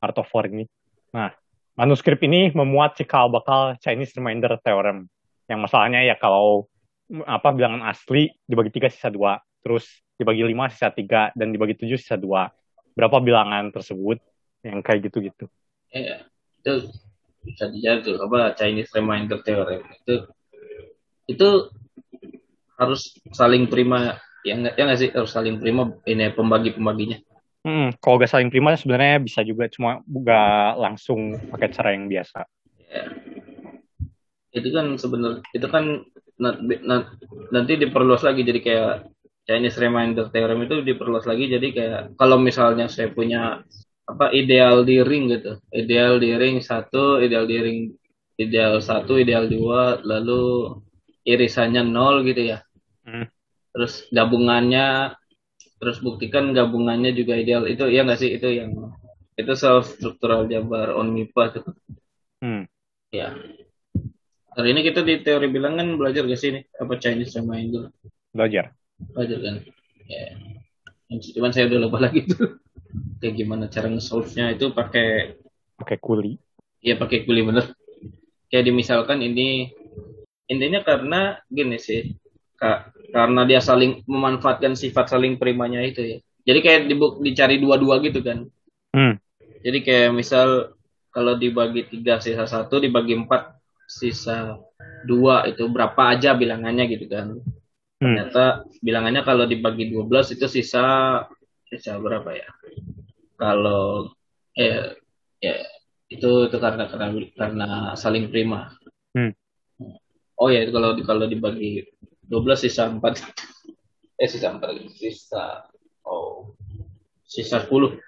[0.00, 0.68] Art of War ini.
[1.12, 1.32] Nah,
[1.76, 5.08] manuskrip ini memuat cikal bakal Chinese Remainder Theorem.
[5.46, 6.66] Yang masalahnya ya kalau
[7.08, 9.86] mm, apa bilangan asli dibagi tiga sisa dua, terus
[10.18, 12.50] dibagi lima sisa tiga, dan dibagi tujuh sisa dua.
[12.96, 14.18] Berapa bilangan tersebut
[14.66, 15.46] yang kayak gitu-gitu.
[15.94, 16.26] ya
[16.66, 16.90] itu
[17.46, 20.26] bisa dijatuh apa Chinese Remainder Theorem itu
[21.26, 21.70] itu
[22.76, 27.18] harus saling prima ya nggak ya nggak sih harus saling prima ini pembagi pembaginya
[27.66, 32.46] Hmm, kalau gak saling prima sebenarnya bisa juga cuma gak langsung pakai cara yang biasa.
[32.86, 33.10] Ya.
[34.54, 36.06] itu kan sebenarnya itu kan
[36.38, 37.10] na- na-
[37.50, 39.10] nanti diperluas lagi jadi kayak
[39.50, 43.66] Chinese Remainder Theorem itu diperluas lagi jadi kayak kalau misalnya saya punya
[44.06, 47.78] apa ideal di ring gitu ideal di ring satu ideal di ring
[48.38, 50.70] ideal satu ideal dua lalu
[51.26, 52.58] irisannya nol gitu ya.
[53.06, 53.26] Hmm.
[53.76, 55.12] terus gabungannya
[55.76, 57.68] terus buktikan gabungannya juga ideal.
[57.68, 58.30] Itu ya nggak sih?
[58.38, 58.72] Itu yang
[59.36, 61.64] itu self structural jabar on MIPA tuh.
[62.40, 62.64] Hmm.
[63.12, 63.36] ya.
[64.56, 67.92] Hari ini kita di teori bilangan belajar gak sih nih apa Chinese sama Indo
[68.32, 68.72] Belajar.
[69.12, 69.56] belajar kan?
[70.08, 70.32] Ya.
[71.36, 72.56] Cuman saya udah lupa lagi tuh.
[73.20, 75.36] Kayak gimana cara nge-solve-nya itu pakai
[75.76, 76.40] Pakai kuli.
[76.80, 77.76] ya pakai kuli bener.
[78.48, 79.75] Kayak dimisalkan ini
[80.46, 82.14] intinya karena gini sih
[82.56, 88.00] Kak, karena dia saling memanfaatkan sifat saling primanya itu ya jadi kayak dibu- dicari dua-dua
[88.00, 88.48] gitu kan
[88.96, 89.20] Hmm.
[89.60, 90.72] jadi kayak misal
[91.12, 94.56] kalau dibagi tiga sisa satu dibagi empat sisa
[95.04, 97.36] dua itu berapa aja bilangannya gitu kan
[97.96, 98.12] Hmm.
[98.12, 101.24] ternyata bilangannya kalau dibagi 12 itu sisa
[101.68, 102.48] sisa berapa ya
[103.40, 104.12] kalau
[104.56, 104.96] eh
[105.40, 105.56] ya
[106.08, 108.72] itu itu karena karena karena saling prima
[109.16, 109.32] Hmm.
[110.40, 111.84] Oh ya itu kalau kalau dibagi
[112.28, 113.00] 12 sisa 4
[114.16, 114.62] eh sisa 4
[114.96, 115.44] sisa
[116.06, 116.56] oh.
[117.26, 117.98] Sisa 10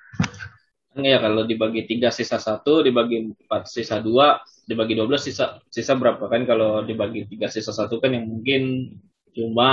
[0.99, 6.27] Iya kalau dibagi 3 sisa 1 dibagi 4 sisa 2 dibagi 12 sisa sisa berapa?
[6.27, 8.95] Kan kalau dibagi 3 sisa 1 kan yang mungkin
[9.31, 9.71] cuma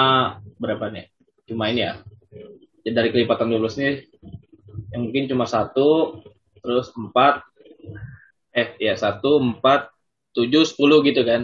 [0.62, 1.10] berapa nih?
[1.50, 1.98] Cuma ini ya.
[2.86, 4.06] Ya, dari kelipatan 12 nih
[4.94, 6.22] yang mungkin cuma satu
[6.62, 7.10] terus 4
[8.54, 11.42] eh ya 1 4 7 10 gitu kan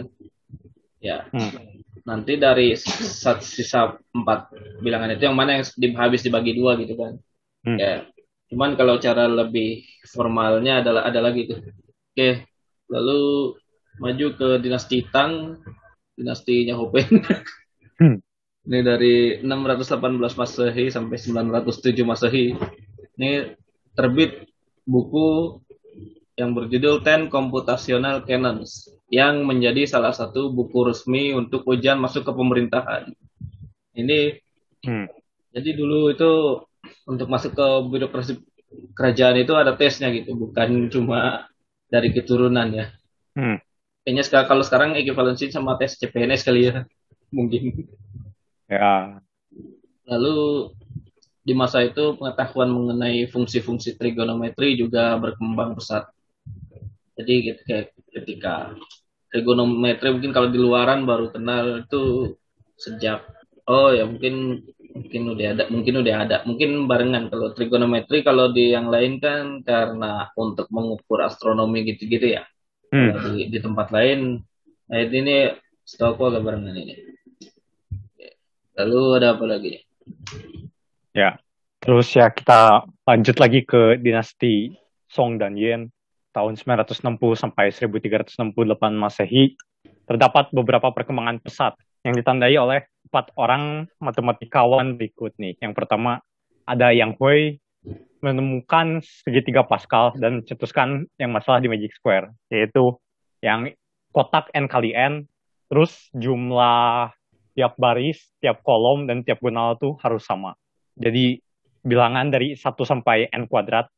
[1.02, 1.26] ya.
[1.34, 1.82] Hmm.
[2.02, 7.18] nanti dari sisa 4 bilangan itu yang mana yang habis dibagi dua gitu kan.
[7.66, 7.78] Hmm.
[7.78, 8.06] ya.
[8.50, 11.60] Cuman kalau cara lebih formalnya adalah ada lagi tuh.
[12.14, 12.46] Oke
[12.92, 13.54] lalu
[13.96, 15.58] maju ke dinasti Tang
[16.16, 17.24] dinastinya Hopen
[18.00, 18.18] Hmm.
[18.66, 22.54] ini dari 618 Masehi sampai 907 Masehi.
[23.18, 23.52] Ini
[23.92, 24.48] terbit
[24.86, 25.60] buku
[26.34, 32.32] yang berjudul Ten Computational Canons yang menjadi salah satu buku resmi untuk ujian masuk ke
[32.32, 33.12] pemerintahan.
[33.92, 34.40] Ini
[34.82, 35.06] Hmm.
[35.54, 36.58] jadi dulu itu
[37.06, 38.42] untuk masuk ke birokrasi
[38.98, 41.46] kerajaan itu ada tesnya gitu, bukan cuma
[41.86, 42.90] dari keturunan ya.
[43.38, 43.62] Hmm.
[44.02, 46.82] Kayaknya sekarang kalau sekarang equivalency sama tes CPNS kali ya,
[47.36, 47.86] mungkin.
[48.66, 49.22] Ya.
[50.08, 50.72] Lalu
[51.46, 56.10] di masa itu pengetahuan mengenai fungsi-fungsi trigonometri juga berkembang pesat.
[57.14, 58.74] Jadi kayak ketika
[59.32, 62.36] trigonometri mungkin kalau di luaran baru kenal itu
[62.76, 63.24] sejak
[63.64, 64.60] oh ya mungkin
[64.92, 66.36] mungkin udah ada mungkin udah ada.
[66.44, 72.44] Mungkin barengan kalau trigonometri kalau di yang lain kan karena untuk mengukur astronomi gitu-gitu ya.
[72.92, 73.16] Hmm.
[73.32, 74.44] di, di tempat lain
[74.84, 75.48] nah ini
[75.88, 76.94] setahu agak barengan ini.
[78.76, 79.80] Lalu ada apa lagi?
[81.16, 81.40] Ya
[81.80, 84.76] terus ya kita lanjut lagi ke dinasti
[85.08, 85.88] Song dan Yen
[86.32, 87.04] tahun 960
[87.36, 88.52] sampai 1368
[88.96, 89.54] Masehi
[90.08, 95.54] terdapat beberapa perkembangan pesat yang ditandai oleh empat orang matematikawan berikut nih.
[95.62, 96.18] Yang pertama
[96.66, 97.40] ada Yang Hui
[98.22, 102.94] menemukan segitiga Pascal dan mencetuskan yang masalah di Magic Square, yaitu
[103.42, 103.66] yang
[104.14, 105.26] kotak n kali n,
[105.66, 107.10] terus jumlah
[107.58, 110.54] tiap baris, tiap kolom, dan tiap gonal itu harus sama.
[110.94, 111.42] Jadi
[111.82, 113.90] bilangan dari 1 sampai n kuadrat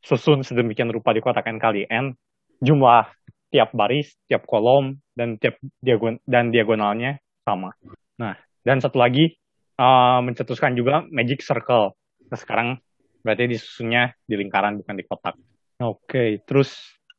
[0.00, 2.16] disusun sedemikian rupa di kotak n kali n,
[2.60, 3.08] jumlah
[3.50, 7.74] tiap baris, tiap kolom, dan tiap diagon dan diagonalnya sama.
[8.16, 9.36] Nah, dan satu lagi
[9.76, 11.92] uh, mencetuskan juga magic circle.
[12.30, 12.78] Nah, sekarang
[13.20, 15.34] berarti disusunnya di lingkaran bukan di kotak.
[15.80, 16.30] Oke, okay.
[16.44, 16.72] terus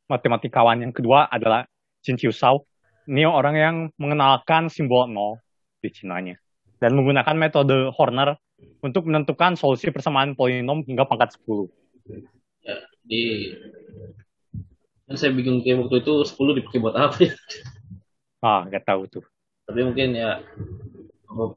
[0.06, 1.66] matematikawan yang kedua adalah
[2.02, 2.66] Qin Shao.
[3.02, 5.42] Ini orang yang mengenalkan simbol nol
[5.82, 6.38] di Cinanya
[6.78, 8.38] dan menggunakan metode Horner
[8.82, 11.66] untuk menentukan solusi persamaan polinom hingga pangkat 10.
[13.02, 13.52] Di
[15.06, 17.32] kan saya bingung kayak waktu itu 10 dipakai buat apa ya?
[18.42, 19.24] Ah, nggak tahu tuh.
[19.68, 20.42] Tapi mungkin ya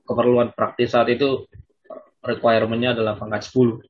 [0.06, 1.48] keperluan praktis saat itu
[2.26, 3.82] requirementnya adalah pangkat 10.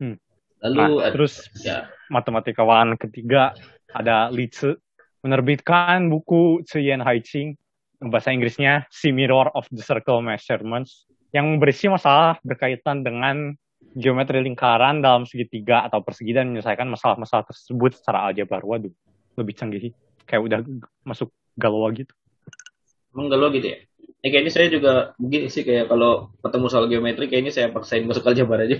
[0.00, 0.16] Hmm.
[0.62, 3.56] Lalu nah, terus ya matematikawan ketiga
[3.92, 4.76] ada Li Tzu
[5.22, 7.54] menerbitkan buku Yen Hai Ching
[8.02, 13.54] bahasa Inggrisnya Si Mirror of the Circle Measurements yang berisi masalah berkaitan dengan
[13.92, 18.64] geometri lingkaran dalam segitiga atau persegi dan menyelesaikan masalah-masalah tersebut secara aljabar.
[18.64, 18.92] Waduh,
[19.36, 19.92] lebih canggih.
[20.24, 20.58] Kayak udah
[21.04, 22.12] masuk galau gitu.
[23.12, 23.78] Emang galau gitu ya?
[24.22, 28.22] Ya kayaknya saya juga mungkin sih kayak kalau ketemu soal geometri kayaknya saya paksain masuk
[28.24, 28.78] aljabar aja.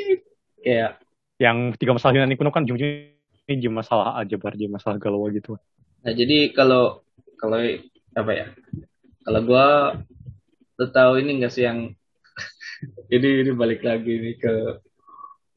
[0.64, 1.00] kayak
[1.40, 5.56] yang tiga masalah Yunani kuno kan ujung-ujungnya masalah aljabar, jadi masalah galau gitu.
[6.04, 7.04] Nah, jadi kalau
[7.36, 7.60] kalau
[8.16, 8.46] apa ya?
[9.24, 9.66] Kalau gua
[10.80, 11.92] tahu ini enggak sih yang
[13.14, 14.54] ini ini balik lagi nih ke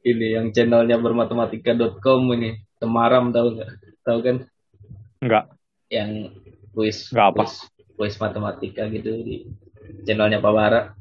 [0.04, 3.70] ini yang channelnya bermatematika.com ini Temaram tahu nggak?
[4.04, 4.36] Tahu kan?
[5.24, 5.44] Enggak.
[5.88, 6.10] Yang
[6.76, 7.08] kuis.
[7.08, 7.40] Enggak apa.
[7.40, 7.54] Kuis,
[7.96, 9.48] kuis matematika gitu di
[10.04, 10.92] channelnya Pak Bara.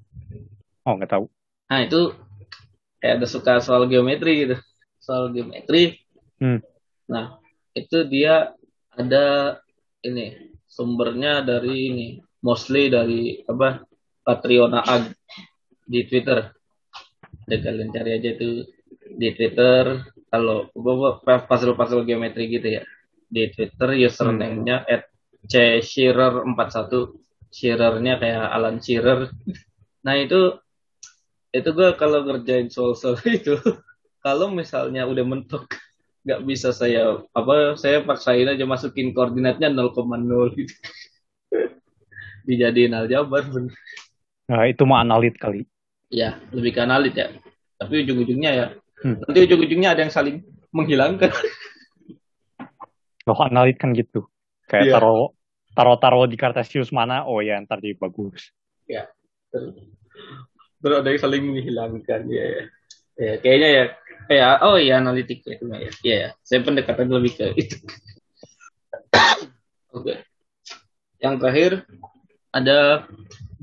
[0.87, 1.25] Oh, nggak tahu.
[1.67, 2.15] Nah, itu
[3.03, 4.55] kayak ada suka soal geometri gitu.
[5.03, 5.99] Soal geometri.
[6.39, 6.63] Hmm.
[7.11, 7.43] Nah,
[7.75, 8.55] itu dia
[8.95, 9.59] ada
[10.07, 12.07] ini sumbernya dari ini
[12.39, 13.83] mostly dari apa
[14.23, 15.11] Patriona Ag
[15.83, 16.51] di Twitter.
[17.43, 18.67] Dan kalian cari aja itu
[19.19, 20.03] di Twitter.
[20.31, 20.71] Kalau
[21.47, 22.83] puzzle-puzzle geometri gitu ya.
[23.29, 25.09] Di Twitter username-nya at
[25.43, 27.19] C Shearer 41
[27.53, 29.29] Shearernya kayak Alan Shearer.
[30.05, 30.57] Nah itu
[31.53, 33.53] itu gue kalau ngerjain soal-soal itu
[34.25, 35.69] kalau misalnya udah mentok
[36.23, 40.75] nggak bisa saya apa saya paksain aja masukin koordinatnya 0,0 gitu
[42.47, 43.75] dijadiin aljabar bener.
[44.47, 45.67] Nah itu mah analit kali
[46.13, 47.33] ya lebih ke analit ya.
[47.81, 48.67] Tapi ujung-ujungnya ya.
[49.03, 49.19] Hmm.
[49.19, 51.33] nanti ujung-ujungnya ada yang saling menghilangkan.
[53.27, 54.29] Loh analit kan gitu.
[54.69, 54.95] Kayak yeah.
[54.95, 55.33] taruh
[55.73, 58.53] taruh taruh di kartesius mana oh ya ntar jadi bagus.
[58.85, 59.09] Ya
[59.49, 62.63] terus ada yang saling menghilangkan ya, ya
[63.13, 63.83] ya kayaknya ya
[64.29, 65.89] kayak oh iya analitik ya ya.
[66.03, 66.29] Ya, ya.
[66.45, 67.77] saya pendekatan lebih ke itu.
[69.97, 69.99] Oke.
[69.99, 70.17] Okay.
[71.23, 71.87] yang terakhir
[72.51, 73.07] ada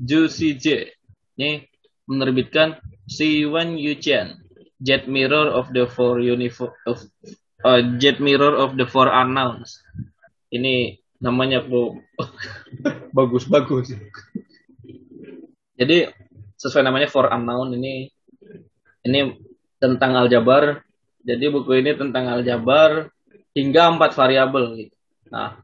[0.01, 0.89] Ju J
[1.37, 1.70] ini
[2.11, 2.75] menerbitkan
[3.07, 4.43] Siwan Yuchen
[4.83, 6.99] Jet Mirror of the Four Uniform of
[7.63, 9.79] uh, Jet Mirror of the Four Unknowns
[10.51, 12.01] ini namanya kok
[13.17, 13.95] bagus-bagus.
[15.79, 16.11] Jadi
[16.59, 18.11] sesuai namanya for unknown ini
[19.07, 19.19] ini
[19.81, 20.85] tentang aljabar.
[21.21, 23.09] Jadi buku ini tentang aljabar
[23.53, 24.95] hingga empat variabel gitu.
[25.29, 25.61] Nah,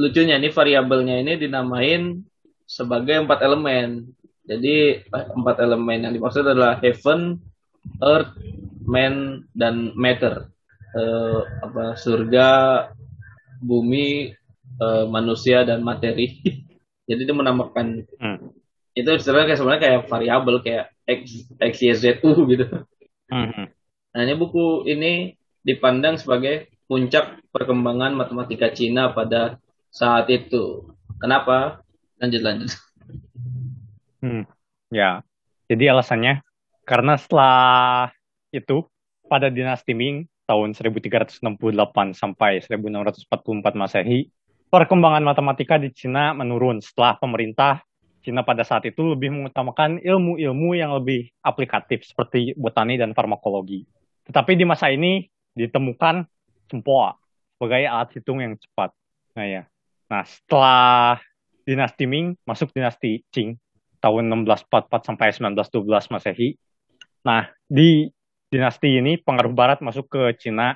[0.00, 2.24] lucunya ini variabelnya ini dinamain
[2.64, 4.16] sebagai empat elemen.
[4.50, 7.38] Jadi empat elemen yang dimaksud adalah heaven,
[8.02, 8.34] earth,
[8.82, 10.50] man, dan matter.
[10.90, 12.50] Uh, apa surga,
[13.62, 14.34] bumi,
[14.82, 16.42] uh, manusia dan materi.
[17.10, 18.38] Jadi dia menambahkan hmm.
[18.98, 22.66] itu sebenarnya kayak sebenarnya kayak variabel kayak x x y z u gitu.
[23.30, 23.70] Hmm.
[24.10, 29.62] Nah, ini buku ini dipandang sebagai puncak perkembangan matematika Cina pada
[29.94, 30.90] saat itu.
[31.22, 31.86] Kenapa?
[32.18, 32.89] Lanjut lanjut.
[34.20, 34.44] Hmm,
[34.92, 35.24] ya.
[35.70, 36.44] Jadi alasannya
[36.84, 38.10] karena setelah
[38.50, 38.82] itu
[39.30, 41.46] pada dinasti Ming tahun 1368
[42.18, 44.26] sampai 1644 Masehi,
[44.66, 47.86] perkembangan matematika di Cina menurun setelah pemerintah
[48.20, 53.86] Cina pada saat itu lebih mengutamakan ilmu-ilmu yang lebih aplikatif seperti botani dan farmakologi.
[54.28, 55.24] Tetapi di masa ini
[55.56, 56.28] ditemukan
[56.68, 57.16] sempoa
[57.56, 58.92] sebagai alat hitung yang cepat.
[59.38, 59.62] Nah ya.
[60.10, 61.22] Nah, setelah
[61.64, 63.56] dinasti Ming masuk dinasti Qing
[64.00, 66.48] tahun 1644 sampai 1912 Masehi.
[67.22, 68.08] Nah, di
[68.50, 70.74] dinasti ini pengaruh barat masuk ke Cina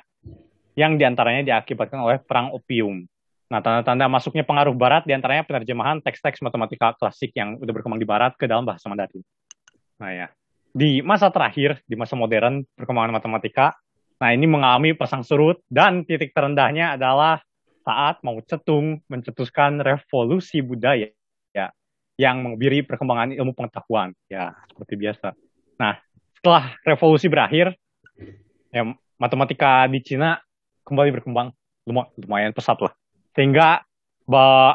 [0.78, 3.02] yang di antaranya diakibatkan oleh perang opium.
[3.48, 8.08] Nah, tanda-tanda masuknya pengaruh barat di antaranya penerjemahan teks-teks matematika klasik yang udah berkembang di
[8.08, 9.24] barat ke dalam bahasa Mandarin.
[10.00, 10.26] Nah ya,
[10.74, 13.78] di masa terakhir, di masa modern perkembangan matematika,
[14.18, 17.38] nah ini mengalami pasang surut dan titik terendahnya adalah
[17.84, 21.10] saat Mao Zedong mencetuskan revolusi budaya ya,
[22.14, 25.28] yang mengebiri perkembangan ilmu pengetahuan ya seperti biasa.
[25.82, 25.98] Nah,
[26.38, 27.74] setelah revolusi berakhir,
[28.70, 28.82] ya
[29.18, 30.38] matematika di Cina
[30.86, 31.50] kembali berkembang
[31.88, 32.94] lumayan pesat lah.
[33.34, 33.82] Sehingga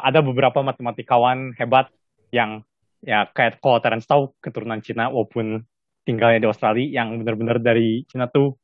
[0.04, 1.90] ada beberapa matematikawan hebat
[2.30, 2.62] yang
[3.02, 5.64] ya kayak kalau Terence tahu keturunan Cina walaupun
[6.04, 8.54] tinggalnya di Australia yang benar-benar dari Cina tuh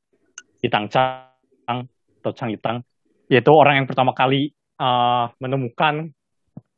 [0.61, 1.27] Itang Chang
[1.67, 2.85] atau Chang Itang
[3.27, 6.15] yaitu orang yang pertama kali uh, menemukan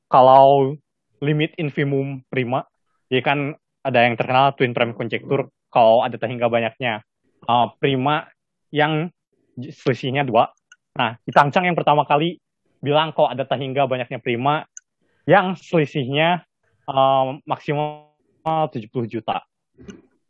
[0.08, 0.72] kalau
[1.18, 2.66] limit infimum prima
[3.10, 7.04] ya kan ada yang terkenal twin prime conjecture kalau ada hingga banyaknya
[7.48, 8.28] uh, prima
[8.72, 9.12] yang
[9.58, 10.52] selisihnya dua.
[10.98, 12.38] Nah, Cang yang pertama kali
[12.78, 14.66] bilang kalau ada hingga banyaknya prima
[15.26, 16.46] yang selisihnya
[16.88, 18.14] uh, maksimal
[18.46, 19.44] 70 juta.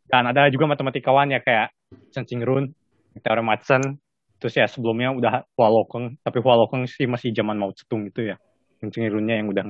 [0.09, 1.71] Dan ada juga matematikawan ya kayak
[2.09, 2.73] Chen Qingrun,
[3.21, 4.01] teori Madsen,
[4.41, 8.33] terus ya sebelumnya udah Hua Lokeng, tapi Hua Lokeng sih masih zaman Mao Zedong gitu
[8.33, 8.35] ya.
[8.81, 9.63] Chen Qingrunnya yang udah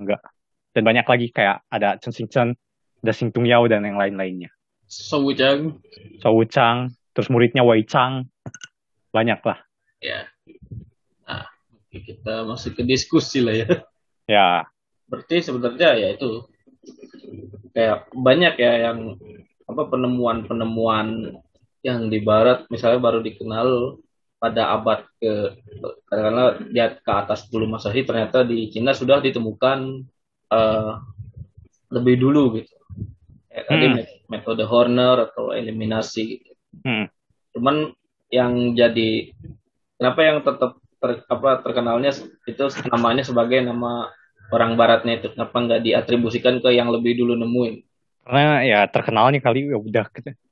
[0.00, 0.20] enggak.
[0.74, 2.58] Dan banyak lagi kayak ada Chen Xingchen,
[3.00, 4.50] ada Xing Tung Yao dan yang lain-lainnya.
[4.90, 5.78] Shou Chang.
[6.18, 8.26] Shou Chang, terus muridnya Wei Chang.
[9.14, 9.58] Banyak lah.
[10.02, 10.26] Ya.
[11.24, 11.46] Nah,
[11.88, 13.68] kita masuk ke diskusi lah ya.
[14.26, 14.66] Ya.
[15.06, 16.42] Berarti sebenarnya ya itu
[17.70, 19.14] kayak banyak ya yang
[19.64, 21.38] apa penemuan-penemuan
[21.84, 24.00] yang di barat misalnya baru dikenal
[24.40, 25.56] pada abad ke
[26.08, 30.04] karena lihat ke atas dulu Masehi ternyata di Cina sudah ditemukan
[30.52, 31.00] uh,
[31.94, 32.74] lebih dulu gitu.
[33.54, 36.52] Ya, tadi hmm metode Horner atau eliminasi gitu.
[36.84, 37.06] Hmm.
[37.54, 37.92] Cuman
[38.32, 39.30] yang jadi
[40.00, 42.10] kenapa yang tetap ter, apa terkenalnya
[42.48, 44.10] itu namanya sebagai nama
[44.50, 47.74] orang baratnya itu kenapa nggak diatribusikan ke yang lebih dulu nemuin?
[48.24, 50.04] Karena ya terkenalnya kali ya udah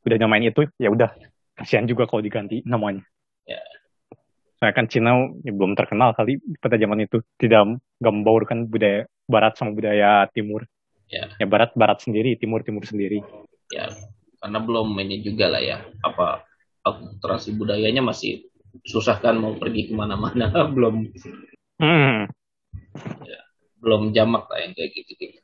[0.05, 1.11] udah nyamain itu ya udah
[1.57, 3.03] kasihan juga kalau diganti namanya.
[3.49, 3.61] Ya.
[4.62, 9.56] Saya kan Cina ya, belum terkenal kali pada zaman itu tidak nggak membaurkan budaya barat
[9.56, 10.68] sama budaya timur.
[11.08, 11.28] Ya.
[11.36, 13.20] ya barat barat sendiri, timur timur sendiri
[13.72, 13.88] ya
[14.38, 16.44] karena belum ini juga lah ya apa
[16.84, 18.52] akulturasi budayanya masih
[18.84, 21.08] susah kan mau pergi ke mana-mana belum
[21.80, 22.20] hmm.
[23.24, 23.40] ya,
[23.80, 25.40] belum jamak lah yang kayak gitu gitu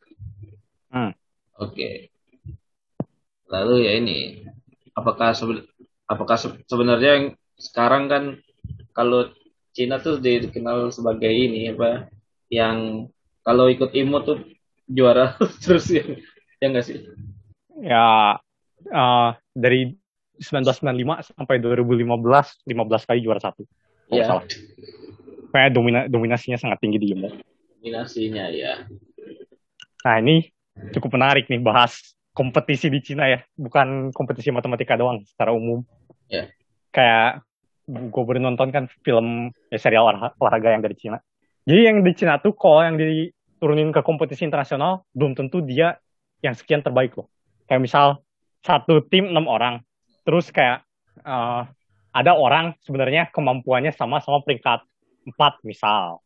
[0.93, 1.12] hmm.
[1.57, 2.12] oke okay.
[3.49, 4.18] lalu ya ini
[4.93, 5.64] apakah seben,
[6.05, 6.36] apakah
[6.68, 7.26] sebenarnya yang
[7.57, 8.24] sekarang kan
[8.93, 9.32] kalau
[9.72, 12.11] Cina tuh dikenal sebagai ini apa
[12.51, 13.07] yang
[13.49, 14.45] kalau ikut IMO tuh
[14.85, 15.33] juara
[15.65, 16.05] terus ya
[16.61, 17.01] ya nggak sih
[17.81, 18.37] ya
[18.93, 19.97] uh, dari
[20.39, 23.67] 1995 sampai 2015 15 kali juara satu.
[24.09, 24.25] Iya.
[24.25, 24.45] salah.
[25.53, 27.29] Kayak domina, dominasinya sangat tinggi di Jumbo.
[27.81, 28.87] Dominasinya ya.
[30.07, 30.49] Nah ini
[30.95, 35.83] cukup menarik nih bahas kompetisi di Cina ya, bukan kompetisi matematika doang secara umum.
[36.31, 36.47] Ya.
[36.95, 37.43] Kayak
[37.89, 40.07] gue baru nonton kan film ya, serial
[40.39, 41.19] olahraga yang dari Cina.
[41.67, 42.97] Jadi yang di Cina tuh kalau yang
[43.59, 45.99] diturunin ke kompetisi internasional belum tentu dia
[46.47, 47.27] yang sekian terbaik loh.
[47.67, 48.07] Kayak misal
[48.63, 49.83] satu tim enam orang.
[50.23, 50.87] Terus kayak
[51.27, 51.67] uh,
[52.15, 54.87] ada orang sebenarnya kemampuannya sama sama peringkat
[55.27, 56.23] empat misal.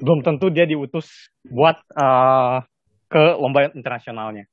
[0.00, 2.64] Belum tentu dia diutus buat uh,
[3.12, 4.48] ke lomba internasionalnya.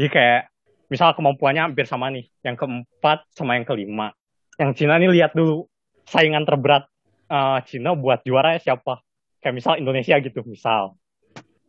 [0.00, 0.48] Jadi kayak
[0.88, 4.16] misal kemampuannya hampir sama nih yang keempat sama yang kelima.
[4.56, 5.68] Yang Cina nih lihat dulu
[6.08, 6.88] saingan terberat
[7.28, 9.04] uh, Cina buat juara siapa?
[9.44, 10.96] Kayak misal Indonesia gitu misal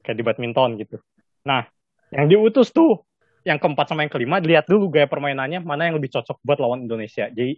[0.02, 0.98] kayak di badminton gitu
[1.46, 1.66] nah
[2.12, 3.08] yang diutus tuh
[3.42, 6.86] yang keempat sama yang kelima dilihat dulu gaya permainannya mana yang lebih cocok buat lawan
[6.86, 7.26] Indonesia.
[7.32, 7.58] Jadi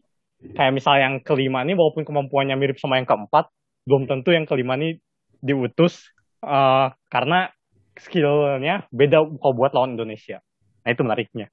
[0.56, 3.52] kayak misal yang kelima ini walaupun kemampuannya mirip sama yang keempat,
[3.84, 4.96] belum tentu yang kelima ini
[5.44, 6.08] diutus
[6.40, 7.52] uh, karena
[8.00, 10.40] skillnya beda kalau buat lawan Indonesia.
[10.88, 11.52] Nah itu menariknya.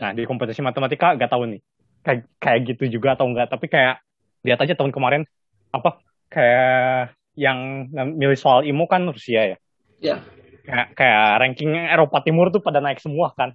[0.00, 1.62] Nah di kompetisi matematika gak tahu nih.
[2.00, 4.00] kayak kayak gitu juga atau enggak tapi kayak
[4.40, 5.28] lihat aja tahun kemarin
[5.68, 6.00] apa
[6.32, 9.56] kayak yang milih soal IMO kan Rusia ya
[10.00, 10.24] ya.
[10.64, 13.52] Kayak kayak ranking Eropa Timur tuh pada naik semua kan.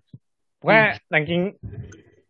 [0.61, 1.09] Pokoknya Hmm.
[1.11, 1.41] ranking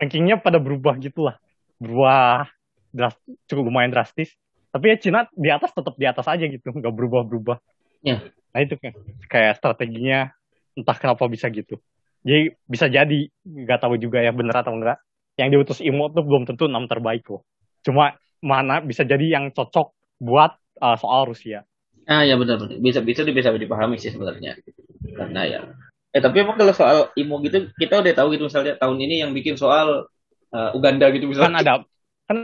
[0.01, 1.39] rankingnya pada berubah gitulah.
[1.79, 2.51] Berubah
[2.91, 3.15] dras,
[3.47, 4.31] cukup lumayan drastis.
[4.71, 6.71] Tapi ya Cina di atas tetap di atas aja gitu.
[6.71, 7.57] Nggak berubah berubah
[8.05, 8.21] Ya.
[8.53, 8.95] nah itu kayak,
[9.27, 10.29] kayak strateginya
[10.77, 11.79] entah kenapa bisa gitu.
[12.21, 13.31] Jadi bisa jadi.
[13.41, 14.99] Nggak tahu juga ya bener atau enggak.
[15.35, 17.43] Yang diutus IMO tuh belum tentu enam terbaik loh.
[17.83, 21.65] Cuma mana bisa jadi yang cocok buat uh, soal Rusia
[22.05, 22.77] Ah ya benar benar.
[22.77, 24.57] Bisa bisa bisa dipahami sih sebenarnya.
[25.17, 25.59] Karena ya.
[26.13, 29.31] Eh tapi emang kalau soal IMO gitu kita udah tahu gitu misalnya tahun ini yang
[29.35, 30.07] bikin soal
[30.53, 31.73] uh, Uganda gitu kan misalnya ada
[32.29, 32.37] kan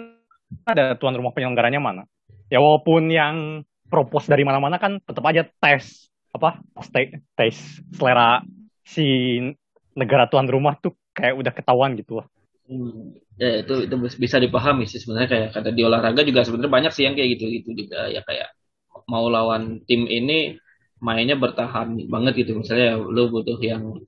[0.68, 2.04] ada tuan rumah penyelenggaranya mana?
[2.52, 6.60] Ya walaupun yang propose dari mana-mana kan tetap aja tes apa
[6.92, 7.56] tes, tes
[7.96, 8.44] selera
[8.84, 9.40] si
[9.96, 12.28] negara tuan rumah tuh kayak udah ketahuan gitu lah.
[12.68, 13.16] Hmm.
[13.36, 17.04] Ya itu itu bisa dipahami sih sebenarnya kayak kata di olahraga juga sebenarnya banyak sih
[17.04, 18.52] yang kayak gitu gitu juga ya kayak
[19.12, 20.56] mau lawan tim ini
[21.04, 24.00] mainnya bertahan banget gitu misalnya lu butuh yang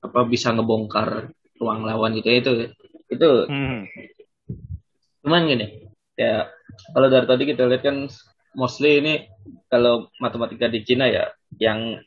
[0.00, 1.28] apa bisa ngebongkar
[1.60, 2.52] ruang lawan gitu ya itu
[3.12, 3.80] itu hmm.
[5.26, 5.66] cuman gini
[6.16, 6.48] ya
[6.96, 8.08] kalau dari tadi kita lihat kan
[8.56, 9.28] mostly ini
[9.68, 11.28] kalau matematika di Cina ya
[11.60, 12.00] yang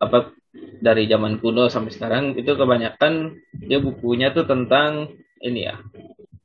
[0.00, 0.32] apa
[0.80, 5.12] dari zaman kuno sampai sekarang itu kebanyakan dia bukunya tuh tentang
[5.44, 5.76] ini ya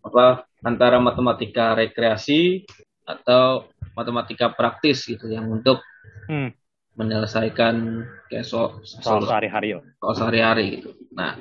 [0.04, 2.68] apa antara matematika rekreasi
[3.08, 5.82] atau matematika praktis gitu yang untuk
[6.28, 6.52] Hmm.
[6.96, 9.84] menyelesaikan kayak so, soal soal, sehari-hari lah.
[10.00, 10.90] soal sehari-hari gitu.
[11.16, 11.40] Nah,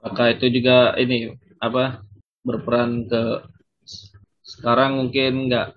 [0.00, 2.00] apakah itu juga ini apa
[2.44, 3.44] berperan ke
[4.44, 5.76] sekarang mungkin nggak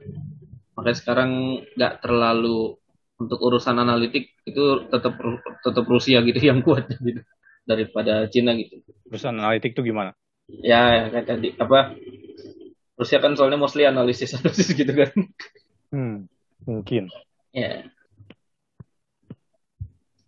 [0.75, 1.29] makanya sekarang
[1.75, 2.75] nggak terlalu
[3.19, 5.15] untuk urusan analitik itu tetap
[5.63, 7.21] tetap Rusia gitu yang kuat gitu
[7.63, 8.83] daripada Cina gitu.
[9.07, 10.11] Urusan analitik tuh gimana?
[10.59, 11.95] Ya kayak tadi apa
[12.93, 15.09] Rusia kan soalnya mostly analisis analisis gitu kan.
[15.89, 16.17] Hmm.
[16.63, 17.09] Mungkin.
[17.53, 17.85] Ya.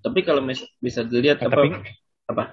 [0.01, 1.67] Tapi kalau mis- bisa dilihat Eh, apa tapi
[2.29, 2.43] apa?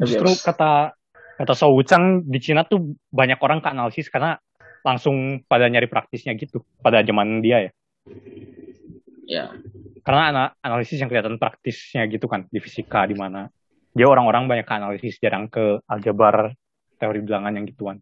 [0.00, 0.96] justru kata
[1.36, 4.40] kata Shou Wuchang di Cina tuh banyak orang ke analisis karena
[4.86, 7.70] langsung pada nyari praktisnya gitu pada zaman dia ya.
[9.28, 9.44] Ya,
[10.00, 13.52] Karena ana- analisis yang kelihatan praktisnya gitu kan di fisika di mana
[13.92, 16.56] dia orang-orang banyak ke analisis jarang ke aljabar
[16.96, 18.00] teori bilangan yang gituan.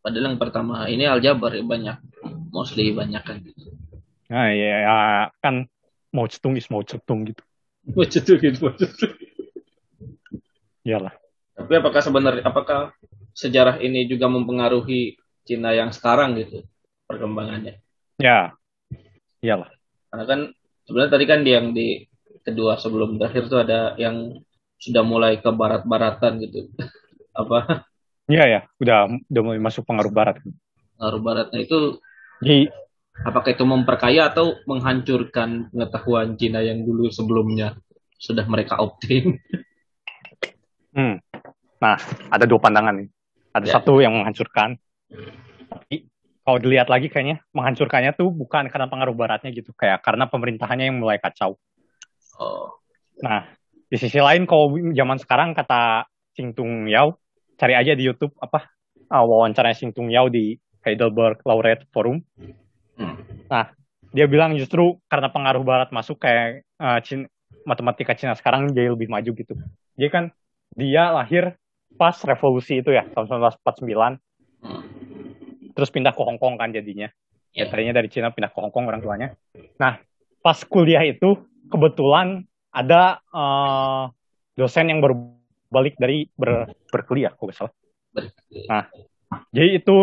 [0.00, 1.96] Padahal yang pertama ini aljabar ya banyak,
[2.52, 3.42] mostly banyak kan.
[4.28, 4.96] Nah ya, ya
[5.40, 5.64] kan
[6.12, 7.42] mau cetung is mau cetung gitu.
[7.88, 9.12] Bocet tuh gitu, bocet tuh.
[10.84, 11.12] Iyalah.
[11.56, 12.92] Tapi apakah sebenarnya apakah
[13.32, 15.16] sejarah ini juga mempengaruhi
[15.48, 16.64] Cina yang sekarang gitu
[17.08, 17.80] perkembangannya?
[18.20, 18.52] Ya.
[19.40, 19.72] Iyalah.
[20.12, 20.40] Karena kan
[20.84, 21.88] sebenarnya tadi kan di yang di
[22.44, 24.40] kedua sebelum terakhir tuh ada yang
[24.78, 26.68] sudah mulai ke barat-baratan gitu.
[27.40, 27.88] Apa
[28.28, 28.98] Iya ya, udah
[29.32, 30.36] udah mulai masuk pengaruh barat.
[30.98, 31.96] pengaruh baratnya itu
[32.44, 32.68] Jadi
[33.24, 37.74] apakah itu memperkaya atau menghancurkan pengetahuan Cina yang dulu sebelumnya
[38.20, 39.34] sudah mereka obtain?
[40.88, 41.20] Hmm.
[41.78, 41.94] Nah,
[42.32, 43.08] ada dua pandangan nih.
[43.54, 43.72] Ada Ya.
[43.78, 44.74] satu yang menghancurkan.
[45.70, 46.10] Tapi
[46.42, 50.98] kalau dilihat lagi kayaknya menghancurkannya tuh bukan karena pengaruh baratnya gitu, kayak karena pemerintahannya yang
[50.98, 51.54] mulai kacau.
[52.40, 52.72] Oh,
[53.22, 53.46] Nah,
[53.86, 57.14] di sisi lain kalau zaman sekarang kata Sing Tung Yao,
[57.58, 58.70] cari aja di YouTube apa
[59.10, 60.54] uh, wawancaranya Sing Tung Yao di
[60.86, 62.22] Heidelberg Laureate Forum.
[62.94, 63.18] Hmm.
[63.50, 63.74] Nah,
[64.14, 67.28] dia bilang justru karena pengaruh barat masuk kayak uh, Cin-
[67.66, 69.52] matematika Cina sekarang jadi lebih maju gitu.
[69.98, 70.24] Jadi kan
[70.72, 71.58] dia lahir
[71.98, 73.26] pas revolusi itu ya tahun
[73.60, 74.22] 1949
[74.58, 74.82] Hmm.
[75.78, 77.06] terus pindah ke Hong Kong kan jadinya.
[77.54, 77.70] Ya, Ya.
[77.70, 79.38] tadinya dari Cina pindah ke Hong Kong orang tuanya.
[79.78, 80.02] Nah,
[80.42, 81.38] pas kuliah itu
[81.70, 82.42] kebetulan
[82.74, 84.04] ada eh,
[84.58, 85.37] dosen yang baru
[85.68, 87.74] balik dari ber- berkuliah, kok nggak salah.
[88.68, 88.84] Nah,
[89.52, 89.96] jadi itu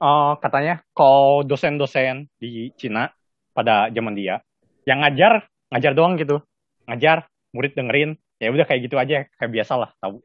[0.00, 3.08] eh, katanya kalau dosen-dosen di Cina
[3.56, 4.40] pada zaman dia
[4.84, 6.42] yang ngajar ngajar doang gitu,
[6.88, 10.18] ngajar murid dengerin, ya udah kayak gitu aja kayak biasa lah tahu.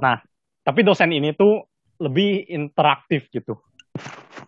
[0.00, 0.20] Nah,
[0.64, 1.62] tapi dosen ini tuh
[2.00, 3.60] lebih interaktif gitu.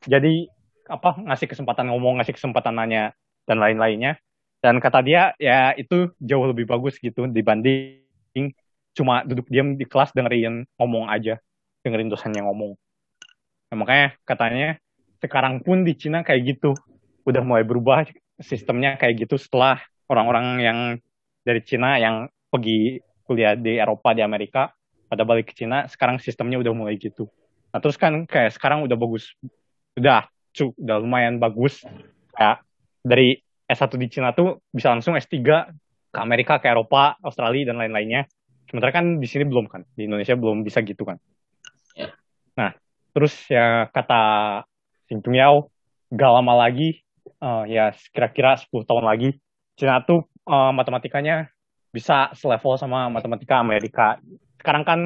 [0.05, 0.49] Jadi
[0.89, 3.13] apa ngasih kesempatan ngomong, ngasih kesempatan nanya
[3.45, 4.17] dan lain-lainnya.
[4.59, 8.08] Dan kata dia ya itu jauh lebih bagus gitu dibanding
[8.99, 11.39] cuma duduk diam di kelas dengerin ngomong aja,
[11.87, 12.75] dengerin dosennya ngomong.
[13.71, 14.69] Nah, makanya katanya
[15.23, 16.75] sekarang pun di Cina kayak gitu.
[17.23, 18.03] Udah mulai berubah
[18.43, 19.79] sistemnya kayak gitu setelah
[20.11, 20.79] orang-orang yang
[21.47, 24.73] dari Cina yang pergi kuliah di Eropa, di Amerika,
[25.07, 27.29] pada balik ke Cina, sekarang sistemnya udah mulai gitu.
[27.71, 29.37] Nah, terus kan kayak sekarang udah bagus.
[29.95, 30.27] Udah,
[30.57, 31.85] cu, udah lumayan bagus.
[32.33, 32.65] Kayak
[33.05, 33.37] dari
[33.69, 35.37] S1 di Cina tuh bisa langsung S3
[36.09, 38.25] ke Amerika, ke Eropa, Australia, dan lain-lainnya.
[38.69, 39.83] Sementara kan di sini belum kan.
[39.97, 41.17] Di Indonesia belum bisa gitu kan.
[41.97, 42.13] Ya.
[42.55, 42.77] Nah,
[43.17, 44.23] terus ya kata
[45.09, 45.73] Sing Yao,
[46.13, 47.01] gak lama lagi,
[47.41, 49.41] uh, ya kira-kira 10 tahun lagi,
[49.73, 51.49] Cina tuh uh, matematikanya
[51.89, 54.21] bisa selevel sama matematika Amerika.
[54.61, 55.01] Sekarang kan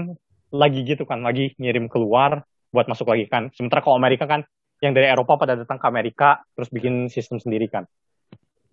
[0.51, 2.43] lagi gitu kan, lagi ngirim keluar
[2.75, 3.55] buat masuk lagi kan.
[3.55, 4.43] Sementara kalau Amerika kan
[4.83, 7.87] yang dari Eropa pada datang ke Amerika terus bikin sistem sendiri kan.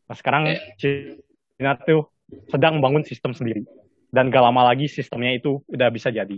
[0.10, 0.50] Nah sekarang
[0.82, 2.10] Cina tuh
[2.50, 3.62] sedang membangun sistem sendiri
[4.10, 6.38] dan gak lama lagi sistemnya itu udah bisa jadi.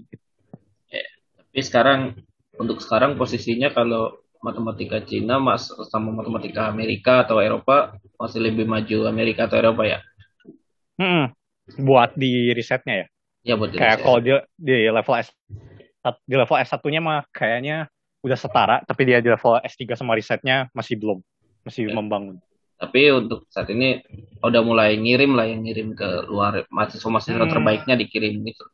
[0.91, 1.05] Ya,
[1.39, 1.99] tapi sekarang
[2.59, 9.07] untuk sekarang posisinya kalau matematika Cina mas sama matematika Amerika atau Eropa masih lebih maju
[9.07, 9.99] Amerika atau Eropa ya?
[10.97, 11.31] Hmm,
[11.79, 13.07] buat di risetnya ya.
[13.41, 15.29] Ya buat di Kayak kalau di, di level S
[16.25, 17.85] di level S1-nya mah kayaknya
[18.21, 21.21] udah setara, tapi dia di level S3 sama risetnya masih belum,
[21.65, 21.93] masih ya.
[21.93, 22.37] membangun.
[22.81, 24.01] Tapi untuk saat ini
[24.41, 27.53] udah mulai ngirim lah yang ngirim ke luar mahasiswa-mahasiswa hmm.
[27.53, 28.65] terbaiknya dikirim gitu.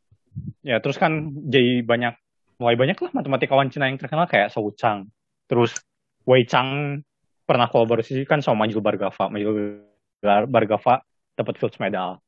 [0.63, 2.15] Ya terus kan jadi banyak
[2.55, 5.11] mulai banyak lah matematikawan Cina yang terkenal kayak Shou Chang.
[5.51, 5.75] Terus
[6.23, 7.03] Wei Chang
[7.43, 9.27] pernah kolaborasi kan sama Majul Bargava.
[9.27, 9.83] Majul
[10.23, 11.03] Bargava
[11.35, 12.23] dapat Fields Medal.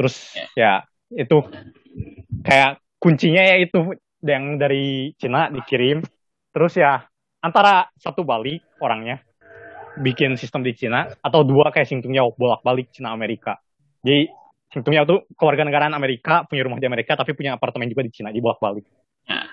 [0.00, 0.48] Terus ya.
[0.56, 0.72] ya
[1.12, 1.44] itu
[2.40, 6.00] kayak kuncinya ya itu yang dari Cina dikirim.
[6.56, 7.04] Terus ya
[7.44, 9.25] antara satu balik orangnya
[10.00, 12.04] bikin sistem di Cina atau dua kayak Sing
[12.36, 13.56] bolak-balik Cina Amerika.
[14.04, 14.28] Jadi
[14.72, 18.28] Sing tuh keluarga negaraan Amerika, punya rumah di Amerika tapi punya apartemen juga di Cina,
[18.34, 18.84] di bolak-balik.
[19.30, 19.48] Nah.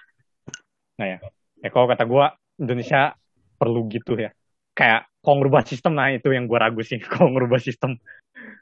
[0.99, 1.17] nah ya.
[1.63, 2.25] Ya kalau kata gue
[2.59, 3.15] Indonesia
[3.55, 4.35] perlu gitu ya.
[4.75, 7.95] Kayak kalau ngerubah sistem nah itu yang gue ragu sih kalau ngerubah sistem.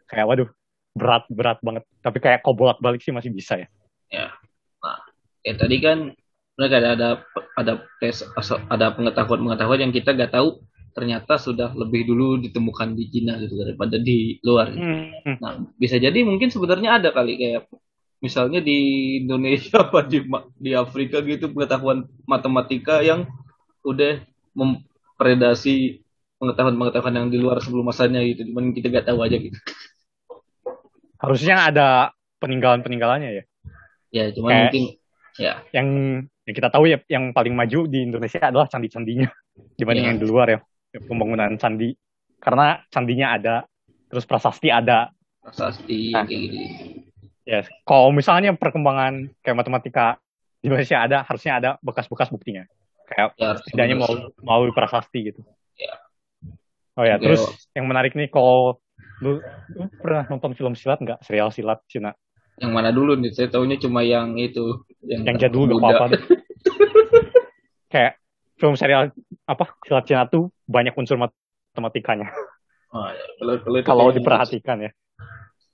[0.06, 0.50] Kayak waduh
[0.94, 1.84] berat berat banget.
[2.04, 3.68] Tapi kayak kau bolak-balik sih masih bisa ya.
[4.12, 4.28] Ya.
[4.84, 5.00] Nah,
[5.42, 6.14] ya tadi kan
[6.60, 7.10] mereka ada ada
[7.58, 8.22] ada tes
[8.70, 10.62] ada pengetahuan pengetahuan yang kita gak tahu
[10.92, 14.72] ternyata sudah lebih dulu ditemukan di Cina gitu daripada di luar.
[14.76, 15.40] Hmm.
[15.40, 17.72] Nah, bisa jadi mungkin sebenarnya ada kali kayak
[18.22, 18.80] misalnya di
[19.26, 20.22] Indonesia apa di
[20.60, 23.26] di Afrika gitu pengetahuan matematika yang
[23.82, 24.22] udah
[24.54, 26.04] mempredasi
[26.38, 29.58] pengetahuan-pengetahuan yang di luar sebelum masanya gitu, cuman kita gak tahu aja gitu.
[31.22, 31.88] Harusnya ada
[32.42, 33.44] peninggalan-peninggalannya ya.
[34.10, 34.98] Ya, cuman mungkin
[35.38, 35.62] ya.
[35.70, 35.88] Yang
[36.50, 39.30] yang kita tahu ya yang paling maju di Indonesia adalah candi-candinya
[39.78, 40.10] dibanding ya.
[40.10, 40.60] yang di luar ya
[41.00, 41.96] pembangunan candi.
[42.42, 43.56] Karena candinya ada
[44.12, 45.14] terus prasasti ada.
[45.40, 46.60] Prasasti nah, kayak gitu
[47.46, 47.66] yes.
[47.84, 50.18] Kalau misalnya perkembangan kayak matematika
[50.62, 52.64] di Indonesia ada harusnya ada bekas-bekas buktinya.
[53.10, 54.12] Kayak ya, setidaknya mau
[54.46, 55.42] mau prasasti gitu.
[55.76, 55.98] Ya.
[57.00, 57.42] oh ya terus
[57.74, 58.78] yang menarik nih kalau
[59.24, 59.42] lu,
[59.74, 61.20] lu pernah nonton film silat nggak?
[61.26, 62.14] Serial silat Cina.
[62.62, 63.34] Yang mana dulu nih?
[63.34, 66.06] Saya tahunya cuma yang itu yang, yang jadul gak apa-apa
[67.94, 68.21] kayak
[68.62, 69.10] film serial
[69.50, 72.30] apa silat Cina tuh banyak unsur matematikanya.
[72.94, 73.26] Oh, ya.
[73.42, 74.92] Kalau, kalau, kalau diperhatikan ya.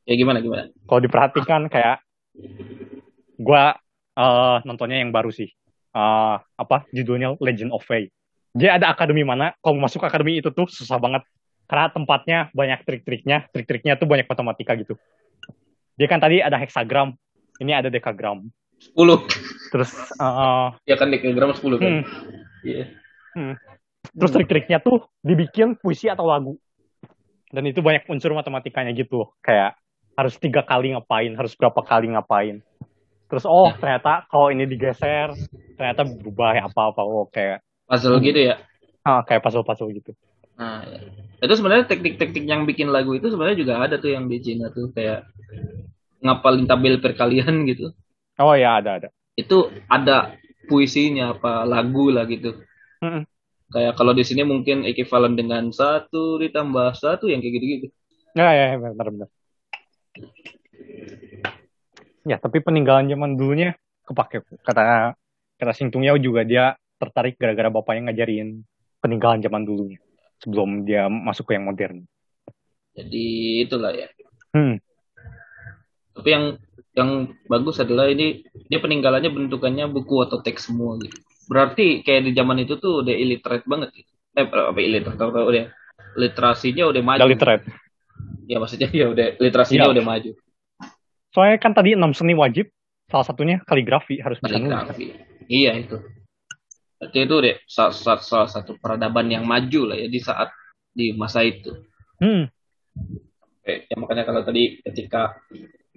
[0.08, 0.72] Ya gimana gimana?
[0.88, 2.00] Kalau diperhatikan kayak
[3.36, 3.76] gua
[4.16, 5.52] uh, nontonnya yang baru sih.
[5.92, 8.08] Uh, apa judulnya Legend of Fei.
[8.56, 9.52] Dia ada akademi mana?
[9.60, 11.28] Kalau masuk akademi itu tuh susah banget
[11.68, 13.52] karena tempatnya banyak trik-triknya.
[13.52, 14.96] Trik-triknya tuh banyak matematika gitu.
[15.98, 17.18] Dia kan tadi ada heksagram,
[17.60, 18.46] ini ada dekagram.
[18.78, 19.74] 10.
[19.74, 19.90] Terus
[20.22, 21.82] uh, ya kan dekagram 10 kan.
[21.82, 22.04] Hmm.
[22.66, 22.86] Iya.
[23.38, 23.54] Hmm.
[24.14, 26.58] Terus trik-triknya tuh dibikin puisi atau lagu.
[27.52, 29.30] Dan itu banyak unsur matematikanya gitu.
[29.44, 29.80] Kayak
[30.18, 32.66] harus tiga kali ngapain, harus berapa kali ngapain.
[33.28, 35.36] Terus oh ternyata kalau ini digeser,
[35.76, 37.02] ternyata berubah ya apa-apa.
[37.04, 38.56] Oh kayak puzzle gitu ya?
[39.04, 40.12] Ah kayak puzzle-puzzle gitu.
[40.58, 41.00] Nah, ya.
[41.46, 44.90] itu sebenarnya teknik-teknik yang bikin lagu itu sebenarnya juga ada tuh yang di Cina tuh
[44.90, 45.30] kayak
[46.26, 47.94] ngapalin tabel perkalian gitu.
[48.42, 49.10] Oh ya ada ada.
[49.38, 50.34] Itu ada
[50.68, 52.54] puisinya apa lagu lah gitu.
[52.98, 53.30] Hmm.
[53.68, 57.88] kayak kalau di sini mungkin ekuivalen dengan satu ditambah satu yang kayak gitu-gitu.
[58.32, 59.28] Ya ya benar-benar
[62.28, 64.44] ya tapi peninggalan zaman dulunya kepake.
[64.62, 65.16] Kata
[65.58, 68.62] kata Singtung Yao juga dia tertarik gara-gara bapaknya ngajarin
[69.00, 70.00] peninggalan zaman dulunya
[70.44, 72.04] sebelum dia masuk ke yang modern.
[72.94, 73.26] Jadi
[73.64, 74.12] itulah ya.
[74.56, 74.80] Hmm.
[76.18, 76.58] tapi yang
[76.98, 81.22] yang bagus adalah ini dia peninggalannya bentukannya buku atau teks semua gitu.
[81.46, 84.12] Berarti kayak di zaman itu tuh udah illiterate banget gitu.
[84.34, 85.66] Eh apa illiterate atau udah
[86.18, 87.20] literasinya udah maju.
[87.22, 87.64] Udah literate.
[88.50, 89.94] Ya maksudnya ya udah literasinya ya.
[89.94, 90.32] udah maju.
[91.30, 92.74] Soalnya kan tadi enam seni wajib,
[93.06, 95.14] salah satunya kaligrafi harus bisa kaligrafi.
[95.46, 96.02] Iya itu.
[96.98, 100.50] Berarti itu deh salah, salah, salah satu peradaban yang maju lah ya di saat
[100.90, 101.70] di masa itu.
[102.18, 102.50] Hmm.
[103.62, 105.38] Oke, ya makanya kalau tadi ketika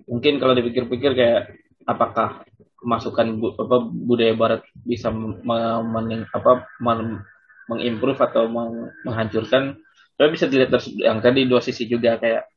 [0.09, 1.41] mungkin kalau dipikir-pikir kayak
[1.85, 2.45] apakah
[2.81, 7.21] masukan bu, apa, budaya barat bisa men, apa, men,
[7.69, 9.77] mengimprove atau meng, menghancurkan?
[10.17, 12.49] Tapi bisa dilihat dari yang tadi dua sisi juga kayak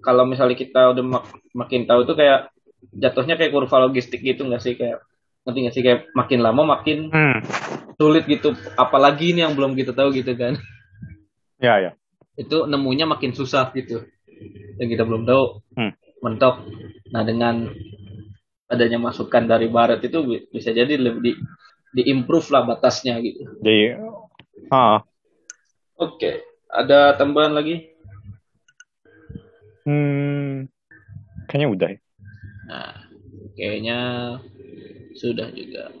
[0.00, 2.54] kalau misalnya kita udah mak, makin tahu tuh kayak
[2.94, 4.78] jatuhnya kayak kurva logistik gitu nggak sih?
[4.78, 5.02] Kayak
[5.42, 5.82] nanti nggak sih?
[5.82, 7.42] Kayak makin lama makin Hmm.
[7.98, 8.54] sulit gitu.
[8.78, 10.56] Apalagi ini yang belum kita tahu gitu kan.
[11.56, 11.92] Ya, ya.
[12.36, 14.04] itu nemunya makin susah gitu.
[14.76, 15.64] Yang kita belum tahu.
[15.72, 15.96] Hmm.
[16.26, 16.66] Mentok
[17.14, 17.70] nah dengan
[18.66, 21.32] adanya masukan dari barat itu bi- bisa jadi lebih di,
[22.02, 23.94] diimprove lah batasnya gitu Jadi,
[24.74, 25.06] ah,
[25.94, 26.30] oke
[26.66, 27.94] ada tambahan lagi
[29.86, 30.66] hmm,
[31.46, 31.88] kayaknya udah.
[31.94, 31.98] ya.
[32.66, 32.92] nah
[33.54, 33.98] kayaknya
[35.14, 35.94] sudah juga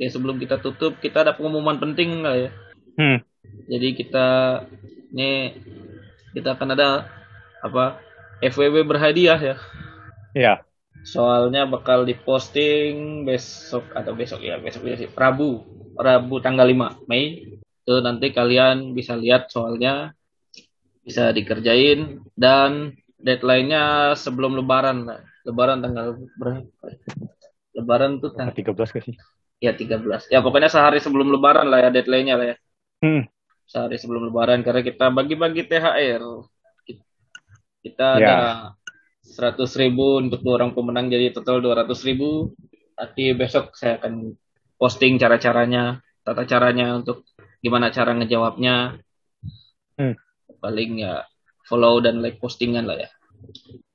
[0.00, 2.50] ya sebelum kita tutup kita ada pengumuman penting nggak ya
[2.98, 3.16] Hmm.
[3.70, 4.60] Jadi kita
[5.14, 5.56] ini
[6.36, 7.08] kita akan ada
[7.64, 7.96] apa
[8.40, 9.56] FWB berhadiah ya.
[10.30, 10.54] Ya,
[11.02, 15.64] Soalnya bakal diposting besok atau besok ya besok ya sih Rabu
[15.96, 17.56] Rabu tanggal 5 Mei.
[17.84, 20.12] Itu nanti kalian bisa lihat soalnya
[21.00, 25.20] bisa dikerjain dan deadline-nya sebelum Lebaran lah.
[25.48, 26.86] Lebaran tanggal berapa?
[27.72, 29.16] Lebaran tuh tanggal 13 ke sih?
[29.60, 30.32] ya 13.
[30.32, 32.56] Ya pokoknya sehari sebelum Lebaran lah ya deadline-nya lah ya.
[33.00, 33.24] Hmm.
[33.64, 36.20] sehari sebelum lebaran karena kita bagi-bagi THR
[37.80, 38.26] kita Ya.
[38.26, 38.38] ada
[39.22, 42.52] 100 ribu untuk dua orang pemenang jadi total 200 ribu
[42.94, 44.36] nanti besok saya akan
[44.76, 47.24] posting cara-caranya tata caranya untuk
[47.58, 49.00] gimana cara ngejawabnya
[49.94, 50.16] Hmm.
[50.58, 51.24] paling ya
[51.64, 53.10] follow dan like postingan lah ya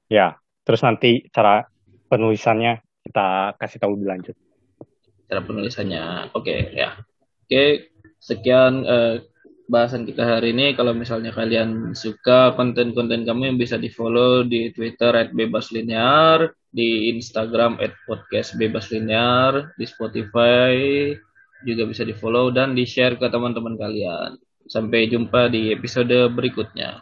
[0.05, 0.27] Ya,
[0.61, 1.65] terus nanti cara
[2.07, 4.35] penulisannya kita kasih tahu lebih lanjut.
[5.25, 6.93] cara penulisannya oke ya
[7.41, 7.63] oke
[8.17, 9.25] sekian eh,
[9.65, 10.77] bahasan kita hari ini.
[10.77, 19.73] Kalau misalnya kalian suka konten-konten kami bisa di follow di Twitter @bebaslinear di Instagram @podcastbebaslinear
[19.79, 20.75] di Spotify
[21.65, 24.37] juga bisa di follow dan di share ke teman-teman kalian.
[24.65, 27.01] Sampai jumpa di episode berikutnya